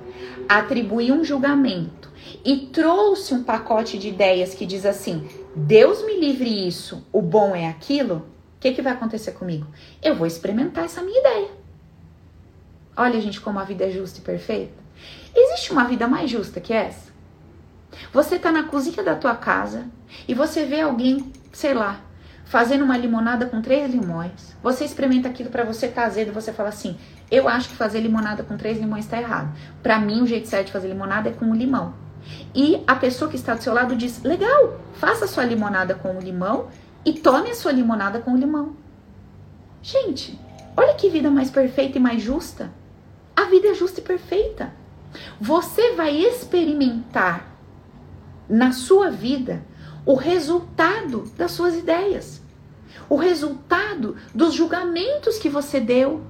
[0.46, 2.12] atribuí um julgamento
[2.44, 7.56] e trouxe um pacote de ideias que diz assim: Deus me livre isso, o bom
[7.56, 8.16] é aquilo,
[8.56, 9.66] o que, que vai acontecer comigo?
[10.02, 11.63] Eu vou experimentar essa minha ideia.
[12.96, 14.84] Olha, gente, como a vida é justa e perfeita.
[15.34, 17.12] Existe uma vida mais justa que essa?
[18.12, 19.86] Você tá na cozinha da tua casa
[20.28, 22.00] e você vê alguém, sei lá,
[22.44, 24.54] fazendo uma limonada com três limões.
[24.62, 26.96] Você experimenta aquilo para você tá azedo, você fala assim:
[27.30, 29.52] "Eu acho que fazer limonada com três limões tá errado.
[29.82, 31.94] Para mim, o jeito certo de fazer limonada é com um limão."
[32.54, 36.20] E a pessoa que está do seu lado diz: "Legal, faça sua limonada com o
[36.20, 36.68] limão
[37.04, 38.76] e tome a sua limonada com o limão."
[39.82, 40.38] Gente,
[40.76, 42.70] olha que vida mais perfeita e mais justa.
[43.44, 44.72] A vida é justa e perfeita.
[45.38, 47.54] Você vai experimentar
[48.48, 49.62] na sua vida
[50.06, 52.40] o resultado das suas ideias,
[53.06, 56.22] o resultado dos julgamentos que você deu,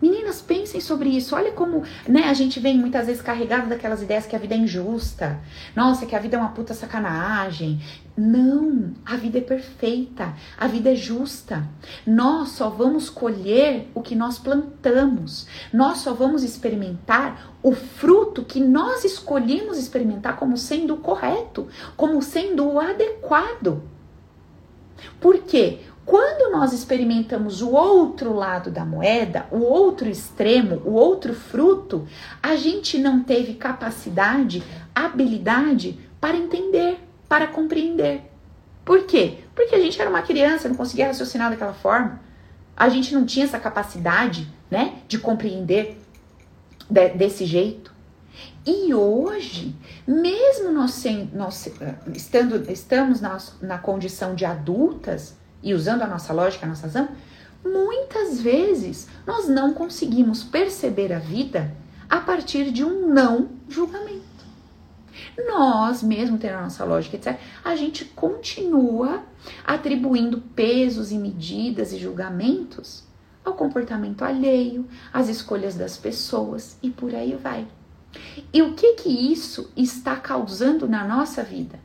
[0.00, 1.34] Meninas, pensem sobre isso.
[1.34, 4.58] Olha como, né, a gente vem muitas vezes carregado daquelas ideias que a vida é
[4.58, 5.40] injusta.
[5.74, 7.80] Nossa, que a vida é uma puta sacanagem.
[8.16, 11.66] Não, a vida é perfeita, a vida é justa.
[12.06, 15.46] Nós só vamos colher o que nós plantamos.
[15.72, 22.22] Nós só vamos experimentar o fruto que nós escolhemos experimentar como sendo o correto, como
[22.22, 23.82] sendo o adequado.
[25.20, 25.80] Por quê?
[26.08, 32.08] Quando nós experimentamos o outro lado da moeda, o outro extremo, o outro fruto,
[32.42, 36.98] a gente não teve capacidade, habilidade para entender,
[37.28, 38.22] para compreender.
[38.86, 39.40] Por quê?
[39.54, 42.22] Porque a gente era uma criança, não conseguia raciocinar daquela forma.
[42.74, 46.00] A gente não tinha essa capacidade, né, de compreender
[46.88, 47.92] de, desse jeito.
[48.64, 51.04] E hoje, mesmo nós,
[51.34, 56.68] nós eh, estando, estamos na, na condição de adultas, e usando a nossa lógica, a
[56.68, 57.08] nossa razão,
[57.64, 61.74] muitas vezes nós não conseguimos perceber a vida
[62.08, 64.26] a partir de um não julgamento.
[65.46, 69.22] Nós, mesmo tendo a nossa lógica, etc., a gente continua
[69.64, 73.04] atribuindo pesos e medidas e julgamentos
[73.44, 77.66] ao comportamento alheio, às escolhas das pessoas e por aí vai.
[78.52, 81.78] E o que que isso está causando na nossa vida?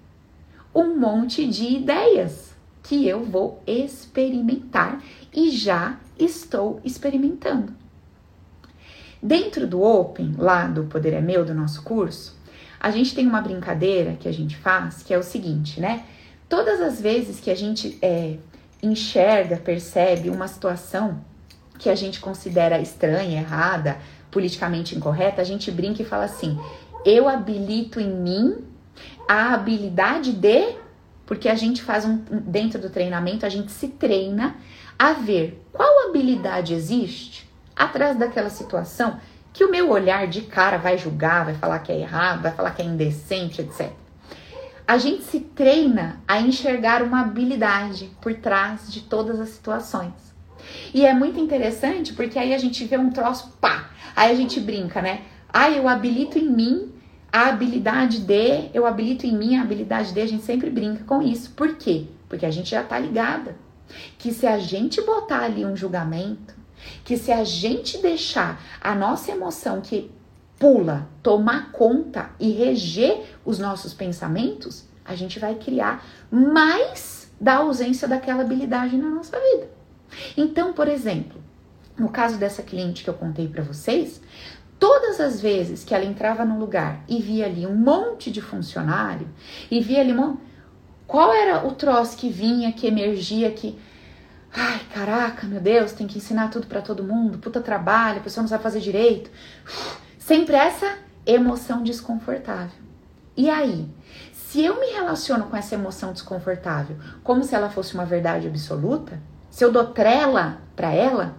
[0.73, 2.52] Um monte de ideias
[2.83, 5.01] que eu vou experimentar
[5.33, 7.73] e já estou experimentando.
[9.21, 12.37] Dentro do Open, lá do Poder é Meu, do nosso curso,
[12.79, 16.03] a gente tem uma brincadeira que a gente faz, que é o seguinte, né?
[16.49, 18.35] Todas as vezes que a gente é,
[18.81, 21.23] enxerga, percebe uma situação
[21.79, 23.97] que a gente considera estranha, errada,
[24.29, 26.59] politicamente incorreta, a gente brinca e fala assim:
[27.05, 28.57] eu habilito em mim
[29.27, 30.73] a habilidade de
[31.25, 34.55] porque a gente faz um dentro do treinamento, a gente se treina
[34.97, 39.19] a ver qual habilidade existe atrás daquela situação
[39.51, 42.71] que o meu olhar de cara vai julgar, vai falar que é errado, vai falar
[42.71, 43.91] que é indecente, etc.
[44.87, 50.13] A gente se treina a enxergar uma habilidade por trás de todas as situações.
[50.93, 54.59] E é muito interessante porque aí a gente vê um troço, pá, aí a gente
[54.59, 55.21] brinca, né?
[55.51, 56.92] Ah, eu habilito em mim
[57.33, 61.19] a habilidade de, eu habilito em mim a habilidade de, a gente sempre brinca com
[61.19, 61.49] isso.
[61.53, 62.05] Por quê?
[62.29, 63.55] Porque a gente já tá ligada.
[64.19, 66.53] Que se a gente botar ali um julgamento,
[67.03, 70.11] que se a gente deixar a nossa emoção que
[70.59, 78.07] pula tomar conta e reger os nossos pensamentos, a gente vai criar mais da ausência
[78.07, 79.71] daquela habilidade na nossa vida.
[80.37, 81.41] Então, por exemplo,
[81.97, 84.21] no caso dessa cliente que eu contei para vocês,
[84.83, 89.29] Todas as vezes que ela entrava no lugar e via ali um monte de funcionário,
[89.71, 90.35] e via ali um...
[91.07, 93.79] qual era o troço que vinha, que emergia, que.
[94.53, 98.41] Ai, caraca, meu Deus, tem que ensinar tudo para todo mundo, puta trabalho, a pessoa
[98.41, 99.31] não sabe fazer direito.
[100.19, 102.77] Sempre essa emoção desconfortável.
[103.37, 103.89] E aí,
[104.33, 109.17] se eu me relaciono com essa emoção desconfortável como se ela fosse uma verdade absoluta,
[109.49, 111.37] se eu dou trela para ela,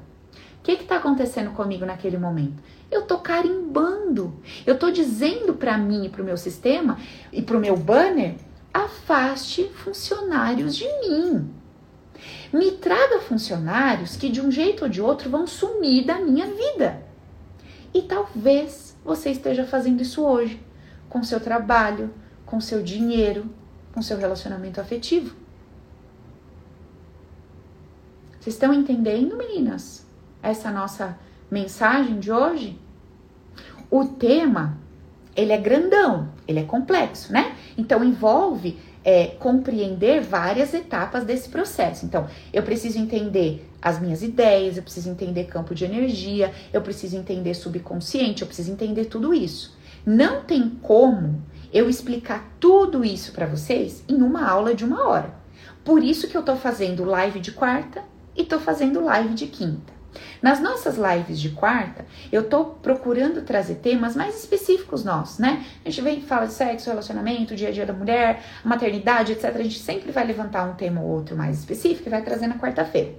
[0.61, 2.63] o que está acontecendo comigo naquele momento?
[2.97, 4.35] Eu tô carimbando.
[4.67, 6.99] Eu tô dizendo para mim e para o meu sistema
[7.33, 8.37] e para o meu banner:
[8.73, 11.51] afaste funcionários de mim.
[12.53, 17.03] Me traga funcionários que de um jeito ou de outro vão sumir da minha vida.
[17.93, 20.61] E talvez você esteja fazendo isso hoje,
[21.09, 22.13] com seu trabalho,
[22.47, 23.51] com seu dinheiro,
[23.93, 25.35] com seu relacionamento afetivo.
[28.41, 30.07] Vocês estão entendendo, meninas?
[30.43, 31.19] Essa nossa
[31.51, 32.79] mensagem de hoje?
[33.91, 34.79] O tema,
[35.37, 37.55] ele é grandão, ele é complexo, né?
[37.77, 42.07] Então envolve é, compreender várias etapas desse processo.
[42.07, 47.17] Então, eu preciso entender as minhas ideias, eu preciso entender campo de energia, eu preciso
[47.17, 49.77] entender subconsciente, eu preciso entender tudo isso.
[50.07, 55.35] Não tem como eu explicar tudo isso para vocês em uma aula de uma hora.
[55.85, 58.03] Por isso que eu tô fazendo live de quarta
[58.35, 59.93] e tô fazendo live de quinta.
[60.43, 65.65] Nas nossas lives de quarta, eu tô procurando trazer temas mais específicos nossos, né?
[65.85, 69.55] A gente vem fala de sexo, relacionamento, dia a dia da mulher, maternidade, etc.
[69.57, 72.59] A gente sempre vai levantar um tema ou outro mais específico e vai trazer na
[72.59, 73.15] quarta-feira.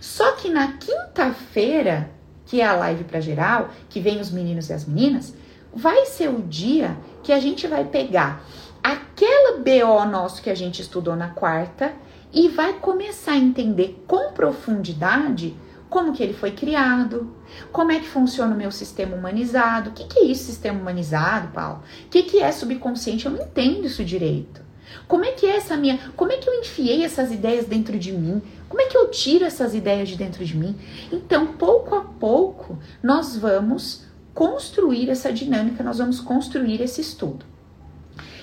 [0.00, 2.10] Só que na quinta-feira,
[2.46, 5.34] que é a live para geral, que vem os meninos e as meninas,
[5.72, 8.42] vai ser o dia que a gente vai pegar
[8.82, 11.92] aquela BO nosso que a gente estudou na quarta
[12.32, 15.56] e vai começar a entender com profundidade
[15.88, 17.34] como que ele foi criado,
[17.72, 19.90] como é que funciona o meu sistema humanizado.
[19.90, 21.82] O que, que é isso, sistema humanizado, Paulo?
[22.06, 23.26] O que, que é subconsciente?
[23.26, 24.68] Eu não entendo isso direito.
[25.06, 25.98] Como é que é essa minha.
[26.16, 28.42] Como é que eu enfiei essas ideias dentro de mim?
[28.68, 30.76] Como é que eu tiro essas ideias de dentro de mim?
[31.10, 37.44] Então, pouco a pouco, nós vamos construir essa dinâmica, nós vamos construir esse estudo.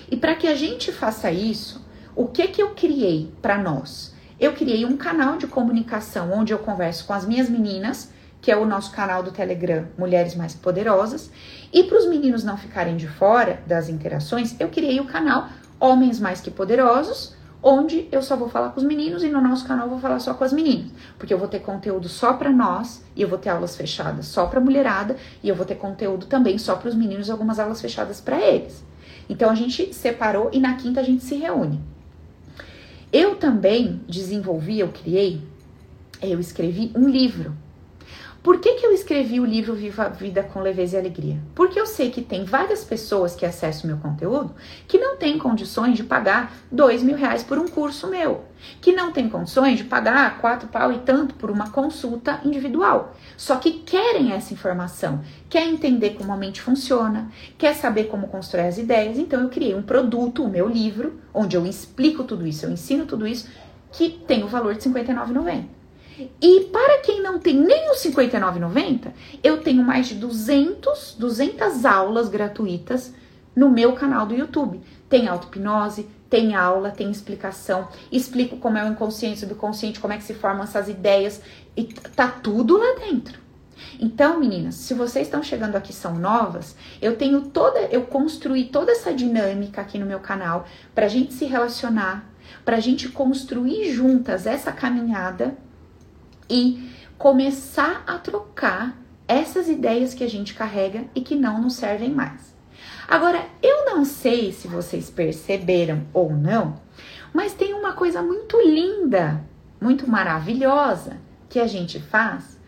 [0.09, 1.85] E para que a gente faça isso,
[2.15, 4.14] o que que eu criei para nós?
[4.37, 8.11] Eu criei um canal de comunicação onde eu converso com as minhas meninas,
[8.41, 11.31] que é o nosso canal do Telegram Mulheres Mais Poderosas,
[11.71, 15.47] e para os meninos não ficarem de fora das interações, eu criei o canal
[15.79, 17.33] Homens Mais Que Poderosos,
[17.63, 20.19] onde eu só vou falar com os meninos e no nosso canal eu vou falar
[20.19, 23.37] só com as meninas, porque eu vou ter conteúdo só para nós e eu vou
[23.37, 26.95] ter aulas fechadas só para mulherada e eu vou ter conteúdo também só para os
[26.95, 28.83] meninos, algumas aulas fechadas para eles.
[29.29, 31.94] Então a gente separou e na quinta a gente se reúne.
[33.17, 35.41] Eu também desenvolvi, eu criei,
[36.21, 37.55] eu escrevi um livro
[38.45, 41.39] por que, que eu escrevi o livro Viva a Vida com Leveza e Alegria?
[41.55, 44.53] Porque eu sei que tem várias pessoas que acessam meu conteúdo
[44.87, 48.45] que não têm condições de pagar dois mil reais por um curso meu,
[48.79, 53.15] que não têm condições de pagar quatro pau e tanto por uma consulta individual.
[53.35, 58.67] Só que querem essa informação, quer entender como a mente funciona, quer saber como constrói
[58.67, 59.17] as ideias.
[59.17, 63.07] Então eu criei um produto, o meu livro, onde eu explico tudo isso, eu ensino
[63.07, 63.49] tudo isso,
[63.91, 65.63] que tem o valor de R$ 59,90.
[66.41, 69.11] E para quem não tem nem os 59,90,
[69.43, 73.13] eu tenho mais de 200, 200 aulas gratuitas
[73.55, 74.81] no meu canal do YouTube.
[75.09, 80.23] Tem auto-hipnose, tem aula, tem explicação, explico como é o inconsciente, subconsciente, como é que
[80.23, 81.41] se formam essas ideias
[81.75, 83.39] e tá tudo lá dentro.
[83.99, 88.91] Então, meninas, se vocês estão chegando aqui são novas, eu tenho toda, eu construí toda
[88.91, 92.29] essa dinâmica aqui no meu canal para a gente se relacionar,
[92.63, 95.57] para a gente construir juntas essa caminhada
[96.49, 102.11] e começar a trocar essas ideias que a gente carrega e que não nos servem
[102.11, 102.55] mais.
[103.07, 106.81] Agora, eu não sei se vocês perceberam ou não,
[107.33, 109.43] mas tem uma coisa muito linda,
[109.79, 111.17] muito maravilhosa
[111.49, 112.59] que a gente faz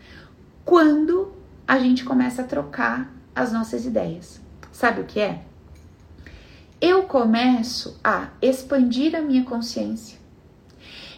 [0.64, 1.32] quando
[1.66, 4.40] a gente começa a trocar as nossas ideias.
[4.72, 5.42] Sabe o que é?
[6.80, 10.18] Eu começo a expandir a minha consciência.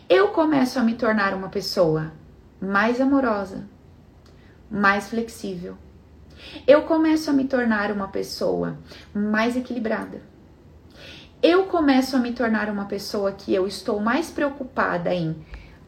[0.08, 2.12] Eu começo a me tornar uma pessoa
[2.60, 3.64] mais amorosa,
[4.70, 5.76] mais flexível.
[6.66, 8.78] Eu começo a me tornar uma pessoa
[9.14, 10.22] mais equilibrada.
[11.42, 15.36] Eu começo a me tornar uma pessoa que eu estou mais preocupada em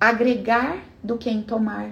[0.00, 1.90] agregar do que em tomar.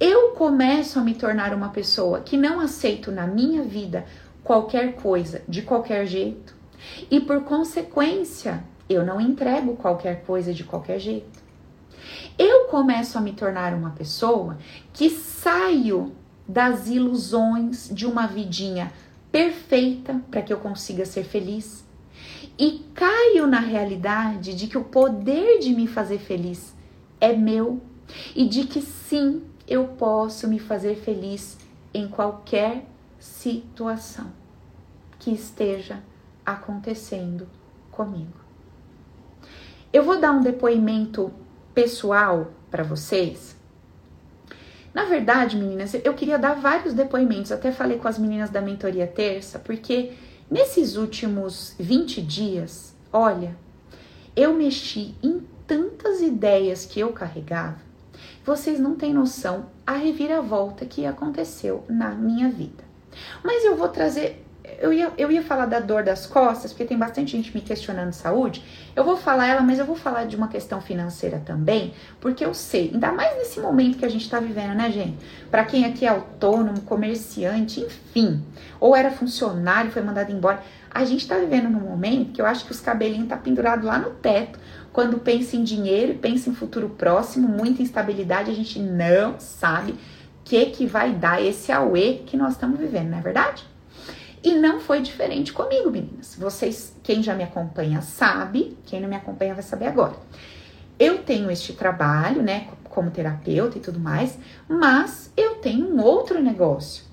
[0.00, 4.04] Eu começo a me tornar uma pessoa que não aceito na minha vida
[4.42, 6.56] qualquer coisa de qualquer jeito
[7.08, 11.41] e por consequência eu não entrego qualquer coisa de qualquer jeito
[12.38, 14.58] eu começo a me tornar uma pessoa
[14.92, 16.12] que saio
[16.46, 18.92] das ilusões de uma vidinha
[19.30, 21.84] perfeita para que eu consiga ser feliz
[22.58, 26.74] e caio na realidade de que o poder de me fazer feliz
[27.20, 27.80] é meu
[28.34, 31.56] e de que sim, eu posso me fazer feliz
[31.94, 32.84] em qualquer
[33.18, 34.32] situação
[35.18, 36.02] que esteja
[36.44, 37.48] acontecendo
[37.90, 38.40] comigo.
[39.92, 41.32] Eu vou dar um depoimento
[41.74, 43.56] pessoal para vocês?
[44.94, 47.50] Na verdade, meninas, eu queria dar vários depoimentos.
[47.50, 50.12] Até falei com as meninas da mentoria terça, porque
[50.50, 53.56] nesses últimos 20 dias, olha,
[54.36, 57.80] eu mexi em tantas ideias que eu carregava.
[58.44, 62.84] Vocês não têm noção a reviravolta que aconteceu na minha vida.
[63.42, 64.41] Mas eu vou trazer
[64.82, 68.12] eu ia, eu ia falar da dor das costas, porque tem bastante gente me questionando
[68.12, 68.64] saúde.
[68.96, 72.52] Eu vou falar ela, mas eu vou falar de uma questão financeira também, porque eu
[72.52, 75.16] sei, ainda mais nesse momento que a gente tá vivendo, né, gente?
[75.52, 78.42] Para quem aqui é autônomo, comerciante, enfim,
[78.80, 80.60] ou era funcionário, foi mandado embora.
[80.90, 83.98] A gente tá vivendo num momento que eu acho que os cabelinhos tá pendurado lá
[83.98, 84.58] no teto.
[84.92, 89.94] Quando pensa em dinheiro, pensa em futuro próximo, muita instabilidade, a gente não sabe
[90.44, 93.71] que que vai dar esse auê que nós estamos vivendo, não é verdade?
[94.42, 96.34] E não foi diferente comigo, meninas.
[96.34, 100.14] Vocês, quem já me acompanha sabe, quem não me acompanha vai saber agora.
[100.98, 104.36] Eu tenho este trabalho, né, como terapeuta e tudo mais,
[104.68, 107.04] mas eu tenho um outro negócio.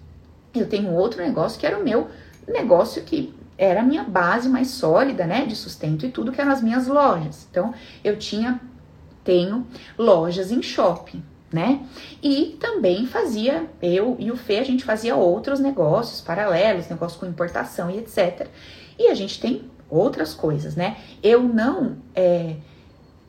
[0.55, 2.09] Eu tenho outro negócio que era o meu
[2.47, 6.51] negócio que era a minha base mais sólida, né, de sustento e tudo, que eram
[6.51, 7.47] as minhas lojas.
[7.51, 7.73] Então,
[8.03, 8.59] eu tinha,
[9.23, 9.67] tenho
[9.97, 11.81] lojas em shopping né?
[12.21, 17.25] E também fazia, eu e o Fê, a gente fazia outros negócios paralelos, negócios com
[17.25, 18.47] importação e etc.
[18.97, 20.97] E a gente tem outras coisas, né?
[21.23, 22.55] Eu não, é,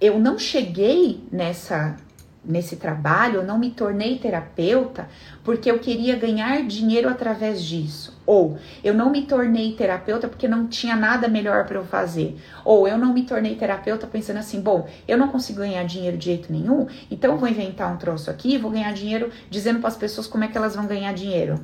[0.01, 1.97] eu não cheguei nessa
[2.45, 5.09] nesse trabalho, eu não me tornei terapeuta
[5.45, 8.19] porque eu queria ganhar dinheiro através disso.
[8.25, 12.39] Ou eu não me tornei terapeuta porque não tinha nada melhor para eu fazer.
[12.65, 16.27] Ou eu não me tornei terapeuta pensando assim, bom, eu não consigo ganhar dinheiro de
[16.27, 20.27] jeito nenhum, então vou inventar um troço aqui, vou ganhar dinheiro dizendo para as pessoas
[20.27, 21.61] como é que elas vão ganhar dinheiro.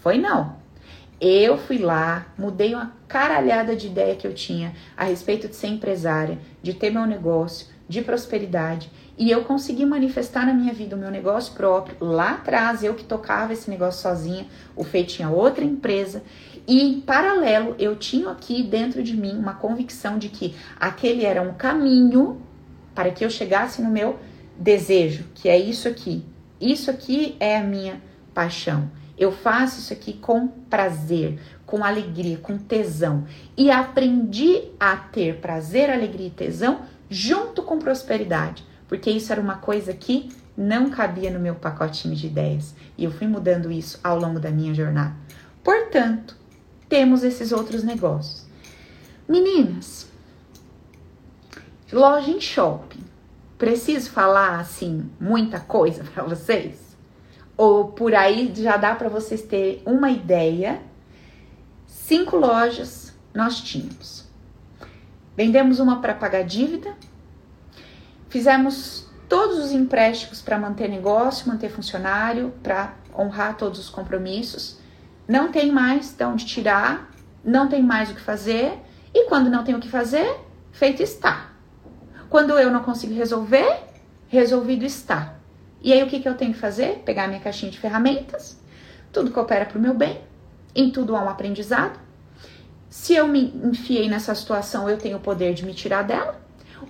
[0.00, 0.56] Foi não.
[1.20, 5.68] Eu fui lá, mudei uma caralhada de ideia que eu tinha a respeito de ser
[5.68, 10.98] empresária, de ter meu negócio, de prosperidade e eu consegui manifestar na minha vida o
[10.98, 11.96] meu negócio próprio.
[12.00, 16.22] Lá atrás, eu que tocava esse negócio sozinha, o Fei tinha outra empresa.
[16.66, 21.42] E em paralelo, eu tinha aqui dentro de mim uma convicção de que aquele era
[21.42, 22.42] um caminho
[22.94, 24.18] para que eu chegasse no meu
[24.58, 26.24] desejo, que é isso aqui.
[26.60, 28.90] Isso aqui é a minha paixão.
[29.16, 33.24] Eu faço isso aqui com prazer, com alegria, com tesão.
[33.56, 36.80] E aprendi a ter prazer, alegria e tesão
[37.14, 42.26] junto com prosperidade porque isso era uma coisa que não cabia no meu pacotinho de
[42.26, 45.14] ideias e eu fui mudando isso ao longo da minha jornada.
[45.62, 46.36] Portanto,
[46.88, 48.46] temos esses outros negócios.
[49.28, 50.06] Meninas,
[51.92, 53.02] loja em shopping.
[53.58, 56.96] Preciso falar assim muita coisa para vocês?
[57.56, 60.80] Ou por aí já dá para vocês terem uma ideia?
[61.86, 64.23] Cinco lojas nós tínhamos.
[65.36, 66.94] Vendemos uma para pagar dívida,
[68.34, 74.76] Fizemos todos os empréstimos para manter negócio, manter funcionário, para honrar todos os compromissos.
[75.28, 77.12] Não tem mais de onde tirar,
[77.44, 78.76] não tem mais o que fazer.
[79.14, 80.36] E quando não tem o que fazer,
[80.72, 81.52] feito está.
[82.28, 83.84] Quando eu não consigo resolver,
[84.26, 85.36] resolvido está.
[85.80, 87.04] E aí o que, que eu tenho que fazer?
[87.04, 88.60] Pegar minha caixinha de ferramentas,
[89.12, 90.20] tudo coopera para o meu bem,
[90.74, 92.00] em tudo há um aprendizado.
[92.94, 96.40] Se eu me enfiei nessa situação, eu tenho o poder de me tirar dela.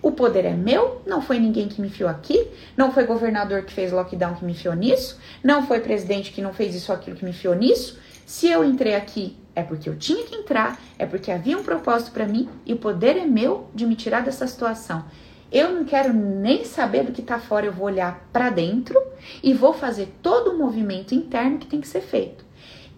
[0.03, 2.47] O poder é meu, não foi ninguém que me enfiou aqui,
[2.77, 6.53] não foi governador que fez lockdown que me enfiou nisso, não foi presidente que não
[6.53, 7.99] fez isso ou aquilo que me enfiou nisso.
[8.27, 12.11] Se eu entrei aqui, é porque eu tinha que entrar, é porque havia um propósito
[12.13, 15.07] para mim e o poder é meu de me tirar dessa situação.
[15.51, 19.03] Eu não quero nem saber do que tá fora, eu vou olhar para dentro
[19.43, 22.45] e vou fazer todo o movimento interno que tem que ser feito.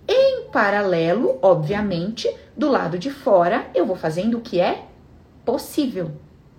[0.09, 4.87] Em paralelo, obviamente, do lado de fora, eu vou fazendo o que é
[5.45, 6.13] possível.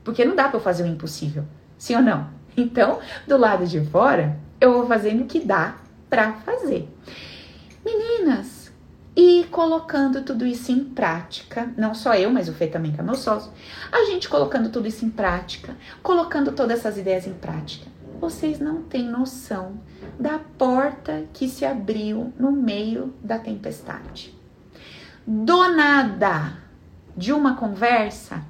[0.03, 1.43] Porque não dá para eu fazer o impossível,
[1.77, 2.35] sim ou não?
[2.59, 5.75] Então, do lado de fora, eu vou fazendo o que dá
[6.09, 6.89] para fazer.
[7.85, 8.71] Meninas,
[9.15, 13.03] e colocando tudo isso em prática, não só eu, mas o Fê também que é
[13.03, 13.51] meu sócio,
[13.91, 17.87] a gente colocando tudo isso em prática, colocando todas essas ideias em prática.
[18.19, 19.79] Vocês não têm noção
[20.19, 24.36] da porta que se abriu no meio da tempestade.
[25.29, 26.53] Do nada
[27.15, 28.45] de uma conversa,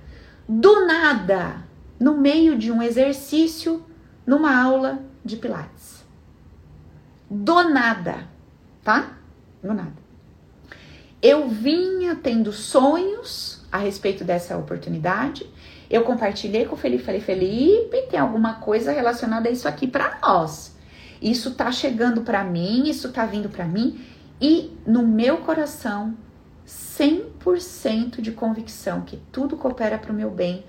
[0.47, 1.63] do nada,
[1.99, 3.83] no meio de um exercício,
[4.27, 6.05] numa aula de Pilates.
[7.27, 8.27] Do nada,
[8.83, 9.17] tá?
[9.63, 9.95] Do nada.
[11.19, 15.49] Eu vinha tendo sonhos a respeito dessa oportunidade.
[15.89, 20.19] Eu compartilhei com o Felipe, falei, Felipe, tem alguma coisa relacionada a isso aqui para
[20.21, 20.77] nós.
[21.19, 23.99] Isso tá chegando para mim, isso tá vindo para mim
[24.39, 26.15] e no meu coração
[26.67, 30.65] 100% de convicção que tudo coopera para o meu bem.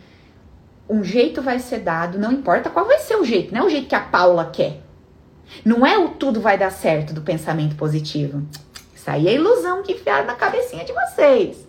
[0.89, 3.71] Um jeito vai ser dado, não importa qual vai ser o jeito, não é o
[3.71, 4.81] jeito que a Paula quer.
[5.65, 8.43] Não é o tudo vai dar certo do pensamento positivo.
[8.95, 11.67] Isso aí é ilusão que enfiaram na cabecinha de vocês.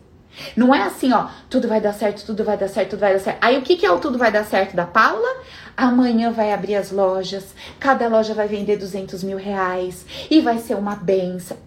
[0.56, 3.20] Não é assim, ó, tudo vai dar certo, tudo vai dar certo, tudo vai dar
[3.20, 3.40] certo.
[3.42, 5.28] Aí o que, que é o tudo vai dar certo da Paula?
[5.76, 10.76] Amanhã vai abrir as lojas, cada loja vai vender 200 mil reais e vai ser
[10.76, 11.58] uma benção.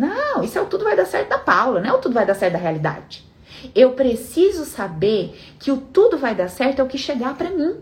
[0.00, 2.24] Não, isso é o tudo vai dar certo da Paula, não é o tudo vai
[2.24, 3.22] dar certo da realidade.
[3.74, 7.76] Eu preciso saber que o tudo vai dar certo é o que chegar para mim,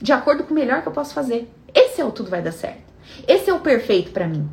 [0.00, 1.52] de acordo com o melhor que eu posso fazer.
[1.74, 2.82] Esse é o tudo vai dar certo.
[3.28, 4.48] Esse é o perfeito para mim.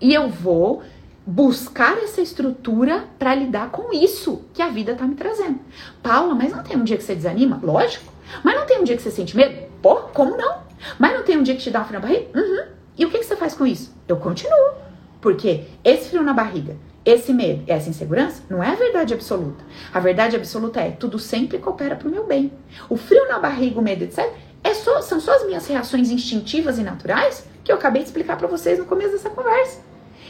[0.00, 0.84] E eu vou
[1.26, 5.58] buscar essa estrutura para lidar com isso que a vida tá me trazendo.
[6.04, 7.58] Paula, mas não tem um dia que você desanima?
[7.60, 8.12] Lógico.
[8.44, 9.66] Mas não tem um dia que você sente medo?
[9.82, 10.58] Pô, como não?
[11.00, 12.26] Mas não tem um dia que te dá um frio na barriga?
[12.32, 12.66] Uhum.
[12.96, 13.92] E o que, que você faz com isso?
[14.06, 14.85] Eu continuo.
[15.26, 19.64] Porque esse frio na barriga, esse medo, essa insegurança não é a verdade absoluta.
[19.92, 22.52] A verdade absoluta é tudo sempre coopera para o meu bem.
[22.88, 24.32] O frio na barriga, o medo, etc.
[24.62, 28.38] É só, são só as minhas reações instintivas e naturais que eu acabei de explicar
[28.38, 29.80] para vocês no começo dessa conversa.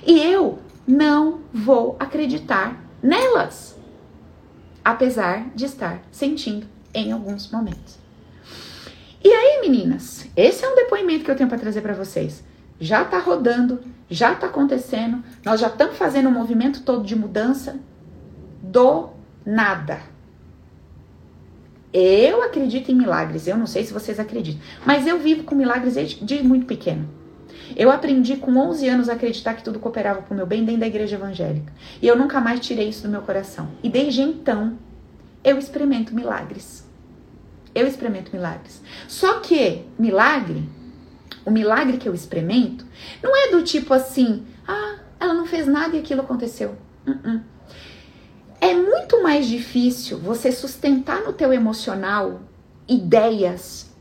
[0.07, 3.79] E eu não vou acreditar nelas,
[4.83, 7.99] apesar de estar sentindo em alguns momentos.
[9.23, 12.46] E aí, meninas, esse é um depoimento que eu tenho para trazer para vocês
[12.81, 17.79] já está rodando, já está acontecendo, nós já estamos fazendo um movimento todo de mudança
[18.63, 19.11] do
[19.45, 20.01] nada.
[21.93, 23.47] Eu acredito em milagres.
[23.47, 27.09] Eu não sei se vocês acreditam, mas eu vivo com milagres desde muito pequeno.
[27.75, 30.81] Eu aprendi com 11 anos a acreditar que tudo cooperava para o meu bem dentro
[30.81, 31.73] da igreja evangélica.
[32.01, 33.71] E eu nunca mais tirei isso do meu coração.
[33.83, 34.79] E desde então,
[35.43, 36.87] eu experimento milagres.
[37.75, 38.83] Eu experimento milagres.
[39.09, 40.69] Só que milagre,
[41.47, 42.85] o milagre que eu experimento,
[43.23, 46.77] não é do tipo assim, ah, ela não fez nada e aquilo aconteceu.
[47.07, 47.41] Uh -uh.
[48.61, 52.41] É muito mais difícil você sustentar no teu emocional
[52.89, 53.95] ideias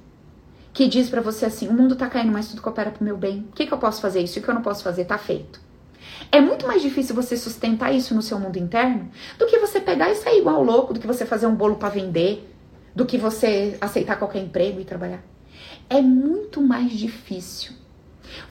[0.73, 3.47] que diz para você assim, o mundo tá caindo, mas tudo coopera pro meu bem.
[3.51, 4.21] O que, que eu posso fazer?
[4.21, 5.61] Isso o que eu não posso fazer tá feito.
[6.31, 10.09] É muito mais difícil você sustentar isso no seu mundo interno do que você pegar
[10.09, 12.51] e sair igual louco, do que você fazer um bolo para vender,
[12.93, 15.23] do que você aceitar qualquer emprego e trabalhar.
[15.89, 17.73] É muito mais difícil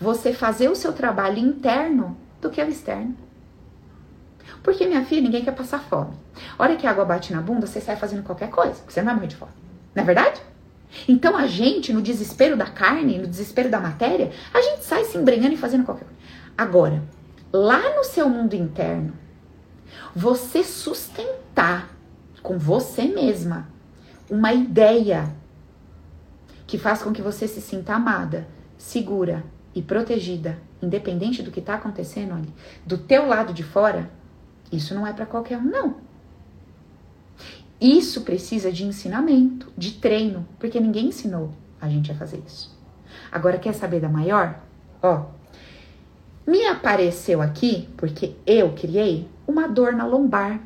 [0.00, 3.16] você fazer o seu trabalho interno do que o externo.
[4.62, 6.14] Porque, minha filha, ninguém quer passar fome.
[6.56, 9.00] A hora que a água bate na bunda, você sai fazendo qualquer coisa, porque você
[9.00, 9.52] não vai morrer de fome.
[9.94, 10.40] Não é verdade?
[11.08, 15.18] Então a gente, no desespero da carne, no desespero da matéria, a gente sai se
[15.18, 16.20] embrenhando e fazendo qualquer coisa.
[16.56, 17.02] Agora,
[17.52, 19.12] lá no seu mundo interno,
[20.14, 21.90] você sustentar
[22.42, 23.68] com você mesma
[24.30, 25.34] uma ideia
[26.74, 29.44] que faz com que você se sinta amada, segura
[29.76, 32.52] e protegida, independente do que está acontecendo ali,
[32.84, 34.10] do teu lado de fora,
[34.72, 35.98] isso não é para qualquer um, não.
[37.80, 42.76] Isso precisa de ensinamento, de treino, porque ninguém ensinou a gente a fazer isso.
[43.30, 44.58] Agora, quer saber da maior?
[45.00, 45.26] Ó,
[46.44, 50.60] me apareceu aqui, porque eu criei, uma dor na lombar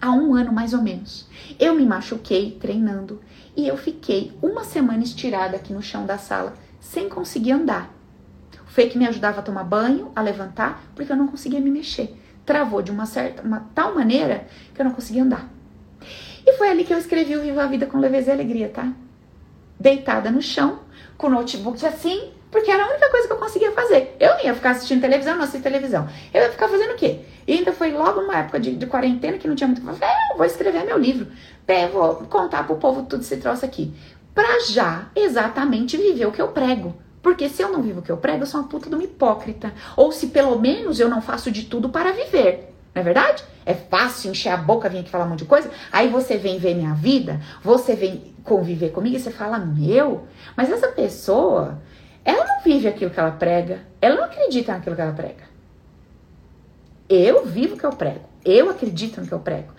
[0.00, 1.26] há um ano mais ou menos.
[1.58, 3.20] Eu me machuquei treinando
[3.56, 7.92] e eu fiquei uma semana estirada aqui no chão da sala sem conseguir andar.
[8.66, 12.16] O fake me ajudava a tomar banho, a levantar, porque eu não conseguia me mexer.
[12.46, 15.48] Travou de uma certa, uma tal maneira que eu não conseguia andar.
[16.46, 18.92] E foi ali que eu escrevi o Viva a Vida com Leveza e Alegria, tá?
[19.78, 20.80] Deitada no chão,
[21.16, 24.16] com o notebook assim, porque era a única coisa que eu conseguia fazer.
[24.18, 26.08] Eu não ia ficar assistindo televisão, não assisti televisão.
[26.32, 27.20] Eu ia ficar fazendo o quê?
[27.46, 29.86] E ainda foi logo numa época de, de quarentena que não tinha muito.
[29.86, 31.26] Eu falei, eu vou escrever meu livro.
[31.66, 33.92] É, vou contar pro povo tudo esse troço aqui.
[34.34, 36.94] Pra já exatamente viver o que eu prego.
[37.22, 39.04] Porque se eu não vivo o que eu prego, eu sou uma puta de uma
[39.04, 39.72] hipócrita.
[39.96, 42.74] Ou se pelo menos eu não faço de tudo para viver.
[42.94, 43.44] Não é verdade?
[43.66, 45.70] É fácil encher a boca, vir aqui falar um monte de coisa.
[45.92, 50.26] Aí você vem ver minha vida, você vem conviver comigo e você fala, meu,
[50.56, 51.78] mas essa pessoa,
[52.28, 53.80] ela não vive aquilo que ela prega.
[54.02, 55.44] Ela não acredita naquilo que ela prega.
[57.08, 58.28] Eu vivo o que eu prego.
[58.44, 59.72] Eu acredito no que eu prego.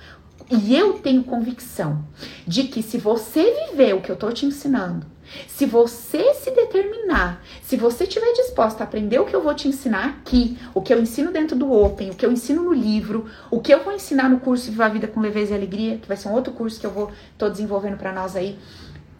[0.49, 2.03] E eu tenho convicção
[2.47, 5.05] de que se você viver o que eu tô te ensinando,
[5.47, 9.67] se você se determinar, se você estiver disposta a aprender o que eu vou te
[9.67, 13.27] ensinar aqui, o que eu ensino dentro do Open, o que eu ensino no livro,
[13.51, 16.07] o que eu vou ensinar no curso Viva a Vida com Leveza e Alegria, que
[16.07, 18.57] vai ser um outro curso que eu vou tô desenvolvendo para nós aí.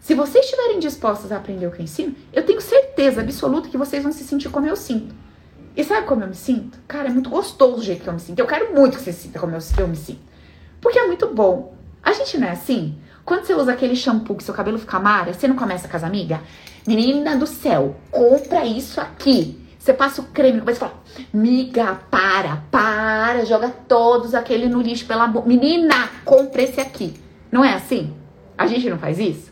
[0.00, 3.76] Se vocês estiverem dispostos a aprender o que eu ensino, eu tenho certeza absoluta que
[3.76, 5.14] vocês vão se sentir como eu sinto.
[5.76, 6.78] E sabe como eu me sinto?
[6.88, 8.38] Cara, é muito gostoso o jeito que eu me sinto.
[8.38, 10.20] Eu quero muito que você sinta como eu, eu me sinto.
[10.80, 11.74] Porque é muito bom.
[12.02, 12.98] A gente não é assim?
[13.26, 16.02] Quando você usa aquele shampoo que seu cabelo fica mara, você não começa com as
[16.02, 16.40] amigas?
[16.86, 19.60] Menina do céu, compra isso aqui.
[19.78, 25.06] Você passa o creme, começa a falar, miga, para, para, joga todos aquele no lixo
[25.06, 25.46] pela boca.
[25.46, 27.14] Menina, compra esse aqui.
[27.52, 28.14] Não é assim?
[28.56, 29.49] A gente não faz isso?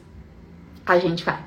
[0.88, 1.38] A gente faz.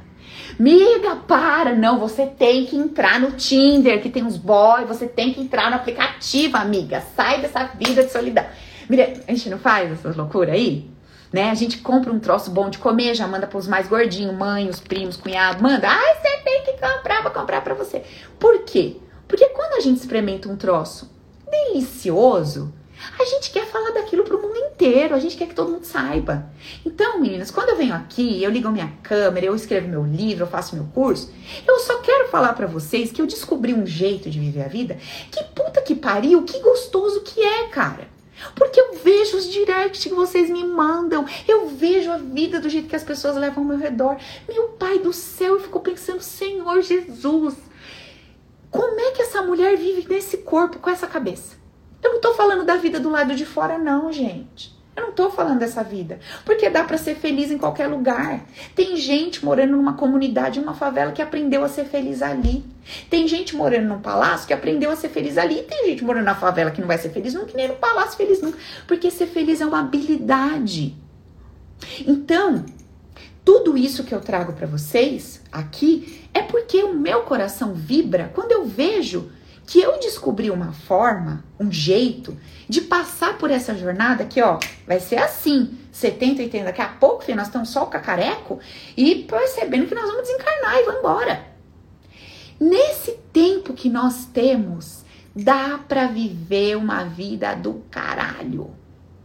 [0.60, 1.74] Miga, para!
[1.74, 5.70] Não, você tem que entrar no Tinder, que tem uns boys, você tem que entrar
[5.70, 7.02] no aplicativo, amiga.
[7.16, 8.46] Sai dessa vida de solidão.
[8.90, 10.92] Mira, a gente não faz essas loucuras aí?
[11.32, 11.50] né?
[11.50, 14.80] A gente compra um troço bom de comer, já manda pros mais gordinhos, mãe, os
[14.80, 15.88] primos, cunhado, manda.
[15.88, 18.04] Ai, você tem que comprar, vou comprar pra você.
[18.38, 18.98] Por quê?
[19.28, 21.10] Porque quando a gente experimenta um troço
[21.50, 22.74] delicioso,
[23.20, 26.50] a gente quer falar daquilo pro mundo inteiro, a gente quer que todo mundo saiba.
[26.86, 30.50] Então, meninas, quando eu venho aqui, eu ligo minha câmera, eu escrevo meu livro, eu
[30.50, 31.32] faço meu curso,
[31.68, 34.98] eu só quero falar para vocês que eu descobri um jeito de viver a vida
[35.32, 38.10] que puta que pariu, que gostoso que é, cara.
[38.56, 42.90] Porque eu vejo os directs que vocês me mandam, eu vejo a vida do jeito
[42.90, 44.18] que as pessoas levam ao meu redor.
[44.48, 47.56] Meu pai do céu, eu fico pensando, Senhor Jesus,
[48.72, 51.61] como é que essa mulher vive nesse corpo com essa cabeça?
[52.04, 54.82] Eu não tô falando da vida do lado de fora, não, gente.
[54.94, 58.46] Eu não tô falando dessa vida, porque dá para ser feliz em qualquer lugar.
[58.76, 62.66] Tem gente morando numa comunidade, numa favela que aprendeu a ser feliz ali.
[63.10, 65.60] Tem gente morando num palácio que aprendeu a ser feliz ali.
[65.60, 68.18] E tem gente morando na favela que não vai ser feliz nunca, nem no palácio
[68.18, 70.94] feliz nunca, porque ser feliz é uma habilidade.
[72.06, 72.66] Então,
[73.46, 78.52] tudo isso que eu trago para vocês aqui é porque o meu coração vibra quando
[78.52, 79.32] eu vejo
[79.72, 85.00] que eu descobri uma forma, um jeito de passar por essa jornada que, ó, vai
[85.00, 88.60] ser assim, 70, 80, daqui a pouco, filho, nós estamos só o cacareco
[88.98, 91.46] e percebendo que nós vamos desencarnar e vamos embora.
[92.60, 98.72] Nesse tempo que nós temos, dá para viver uma vida do caralho,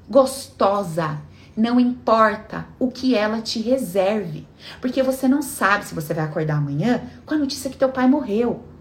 [0.09, 1.21] gostosa,
[1.57, 4.47] não importa o que ela te reserve,
[4.81, 8.07] porque você não sabe se você vai acordar amanhã com a notícia que teu pai
[8.07, 8.76] morreu.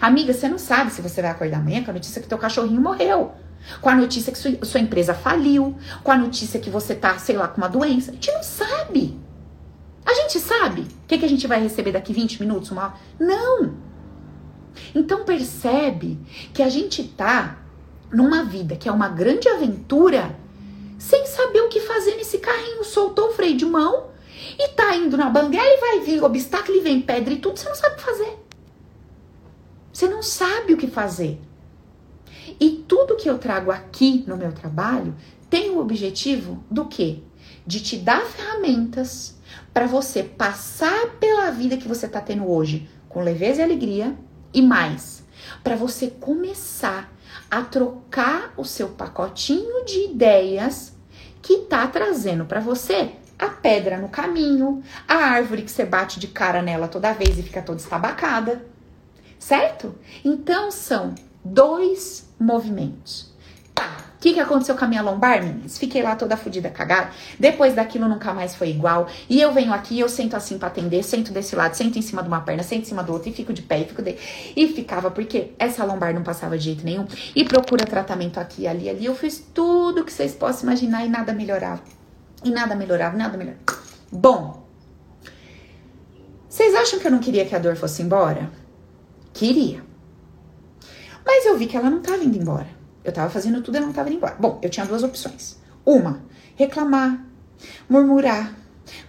[0.00, 2.80] Amiga, você não sabe se você vai acordar amanhã com a notícia que teu cachorrinho
[2.80, 3.32] morreu.
[3.80, 5.76] Com a notícia que sua, sua empresa faliu.
[6.02, 8.10] Com a notícia que você tá, sei lá, com uma doença.
[8.10, 9.18] A gente não sabe.
[10.04, 13.74] A gente sabe o que, que a gente vai receber daqui 20 minutos, uma Não!
[14.94, 16.18] Então percebe
[16.54, 17.58] que a gente tá
[18.12, 20.36] numa vida que é uma grande aventura
[20.98, 22.84] sem saber o que fazer nesse carrinho.
[22.84, 24.10] Soltou o freio de mão
[24.58, 27.68] e tá indo na banguela e vai vir obstáculo e vem pedra e tudo, você
[27.68, 28.38] não sabe o que fazer.
[30.00, 31.38] Você não sabe o que fazer.
[32.58, 35.14] E tudo que eu trago aqui no meu trabalho
[35.50, 37.18] tem o objetivo do quê?
[37.66, 39.36] De te dar ferramentas
[39.74, 44.16] para você passar pela vida que você está tendo hoje com leveza e alegria
[44.54, 45.22] e mais,
[45.62, 47.12] para você começar
[47.50, 50.96] a trocar o seu pacotinho de ideias
[51.42, 56.28] que tá trazendo para você a pedra no caminho, a árvore que você bate de
[56.28, 58.64] cara nela toda vez e fica toda estabacada,
[59.40, 59.94] certo?
[60.24, 61.14] Então são
[61.44, 63.28] dois movimentos.
[63.76, 65.78] O que, que aconteceu com a minha lombar, meninas?
[65.78, 67.08] Fiquei lá toda fodida, cagada.
[67.38, 69.08] Depois daquilo nunca mais foi igual.
[69.30, 72.20] E eu venho aqui, eu sento assim pra atender, sento desse lado, sento em cima
[72.22, 74.14] de uma perna, sento em cima do outro e fico de pé e fico de...
[74.54, 77.06] E ficava, porque essa lombar não passava de jeito nenhum.
[77.34, 79.06] E procura tratamento aqui, ali, ali.
[79.06, 81.80] Eu fiz tudo que vocês possam imaginar e nada melhorava.
[82.44, 83.64] E nada melhorava, nada melhorava.
[84.12, 84.66] Bom,
[86.46, 88.50] vocês acham que eu não queria que a dor fosse embora?
[89.32, 89.82] Queria.
[91.24, 92.66] Mas eu vi que ela não tava indo embora.
[93.04, 94.36] Eu tava fazendo tudo e não tava indo embora.
[94.38, 95.56] Bom, eu tinha duas opções.
[95.84, 96.22] Uma,
[96.56, 97.24] reclamar,
[97.88, 98.52] murmurar,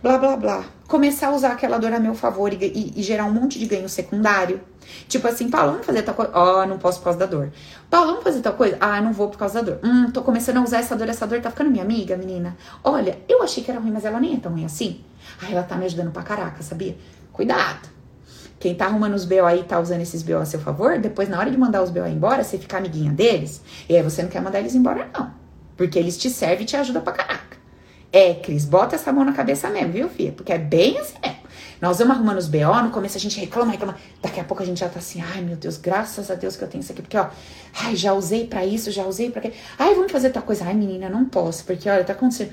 [0.01, 0.65] blá blá blá.
[0.87, 3.65] Começar a usar aquela dor a meu favor e, e, e gerar um monte de
[3.65, 4.61] ganho secundário.
[5.07, 6.31] Tipo assim, Paulo, vamos fazer tal coisa?
[6.33, 7.51] Ó, oh, não posso por causa da dor.
[7.89, 8.77] Paulo, vamos fazer tal coisa?
[8.79, 9.79] Ah, não vou por causa da dor.
[9.83, 12.57] Hum, tô começando a usar essa dor, essa dor tá ficando minha amiga, menina.
[12.83, 15.01] Olha, eu achei que era ruim, mas ela nem é tão ruim assim.
[15.41, 16.97] Ah, ela tá me ajudando pra caraca, sabia?
[17.31, 17.89] Cuidado.
[18.61, 21.39] Quem tá arrumando os BO aí tá usando esses BO a seu favor, depois na
[21.39, 23.59] hora de mandar os BO embora, você ficar amiguinha deles,
[23.89, 25.33] e aí você não quer mandar eles embora, não.
[25.75, 27.57] Porque eles te servem e te ajudam pra caraca.
[28.13, 30.31] É, Cris, bota essa mão na cabeça mesmo, viu, filha?
[30.31, 31.41] Porque é bem assim mesmo.
[31.81, 33.95] Nós vamos arrumando os BO, no começo a gente reclama, reclama.
[34.21, 36.63] Daqui a pouco a gente já tá assim, ai meu Deus, graças a Deus que
[36.63, 37.01] eu tenho isso aqui.
[37.01, 37.29] Porque, ó,
[37.81, 39.55] ai, já usei para isso, já usei para aquilo.
[39.79, 40.65] Ai, vamos fazer tal coisa.
[40.65, 42.51] Ai, menina, não posso, porque, olha, tá acontecendo.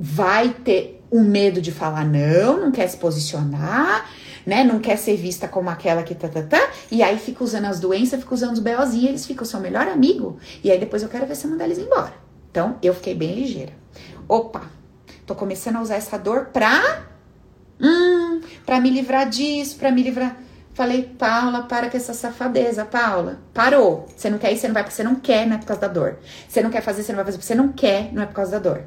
[0.00, 4.10] Vai ter o medo de falar não, não quer se posicionar
[4.46, 4.62] né?
[4.62, 6.70] Não quer ser vista como aquela que tá, tá, tá.
[6.90, 10.38] E aí fica usando as doenças, fica usando os BOzinhos, eles ficam seu melhor amigo.
[10.62, 12.14] E aí depois eu quero ver você mandar eles embora.
[12.50, 13.72] Então eu fiquei bem ligeira.
[14.28, 14.62] Opa,
[15.26, 17.04] tô começando a usar essa dor pra.
[17.80, 20.40] Hum, pra me livrar disso, pra me livrar.
[20.72, 23.40] Falei, Paula, para com essa safadeza, Paula.
[23.52, 24.06] Parou.
[24.14, 25.80] Você não quer ir, você não vai porque você não quer, não é por causa
[25.80, 26.18] da dor.
[26.46, 28.34] Você não quer fazer, você não vai fazer porque você não quer, não é por
[28.34, 28.84] causa da dor.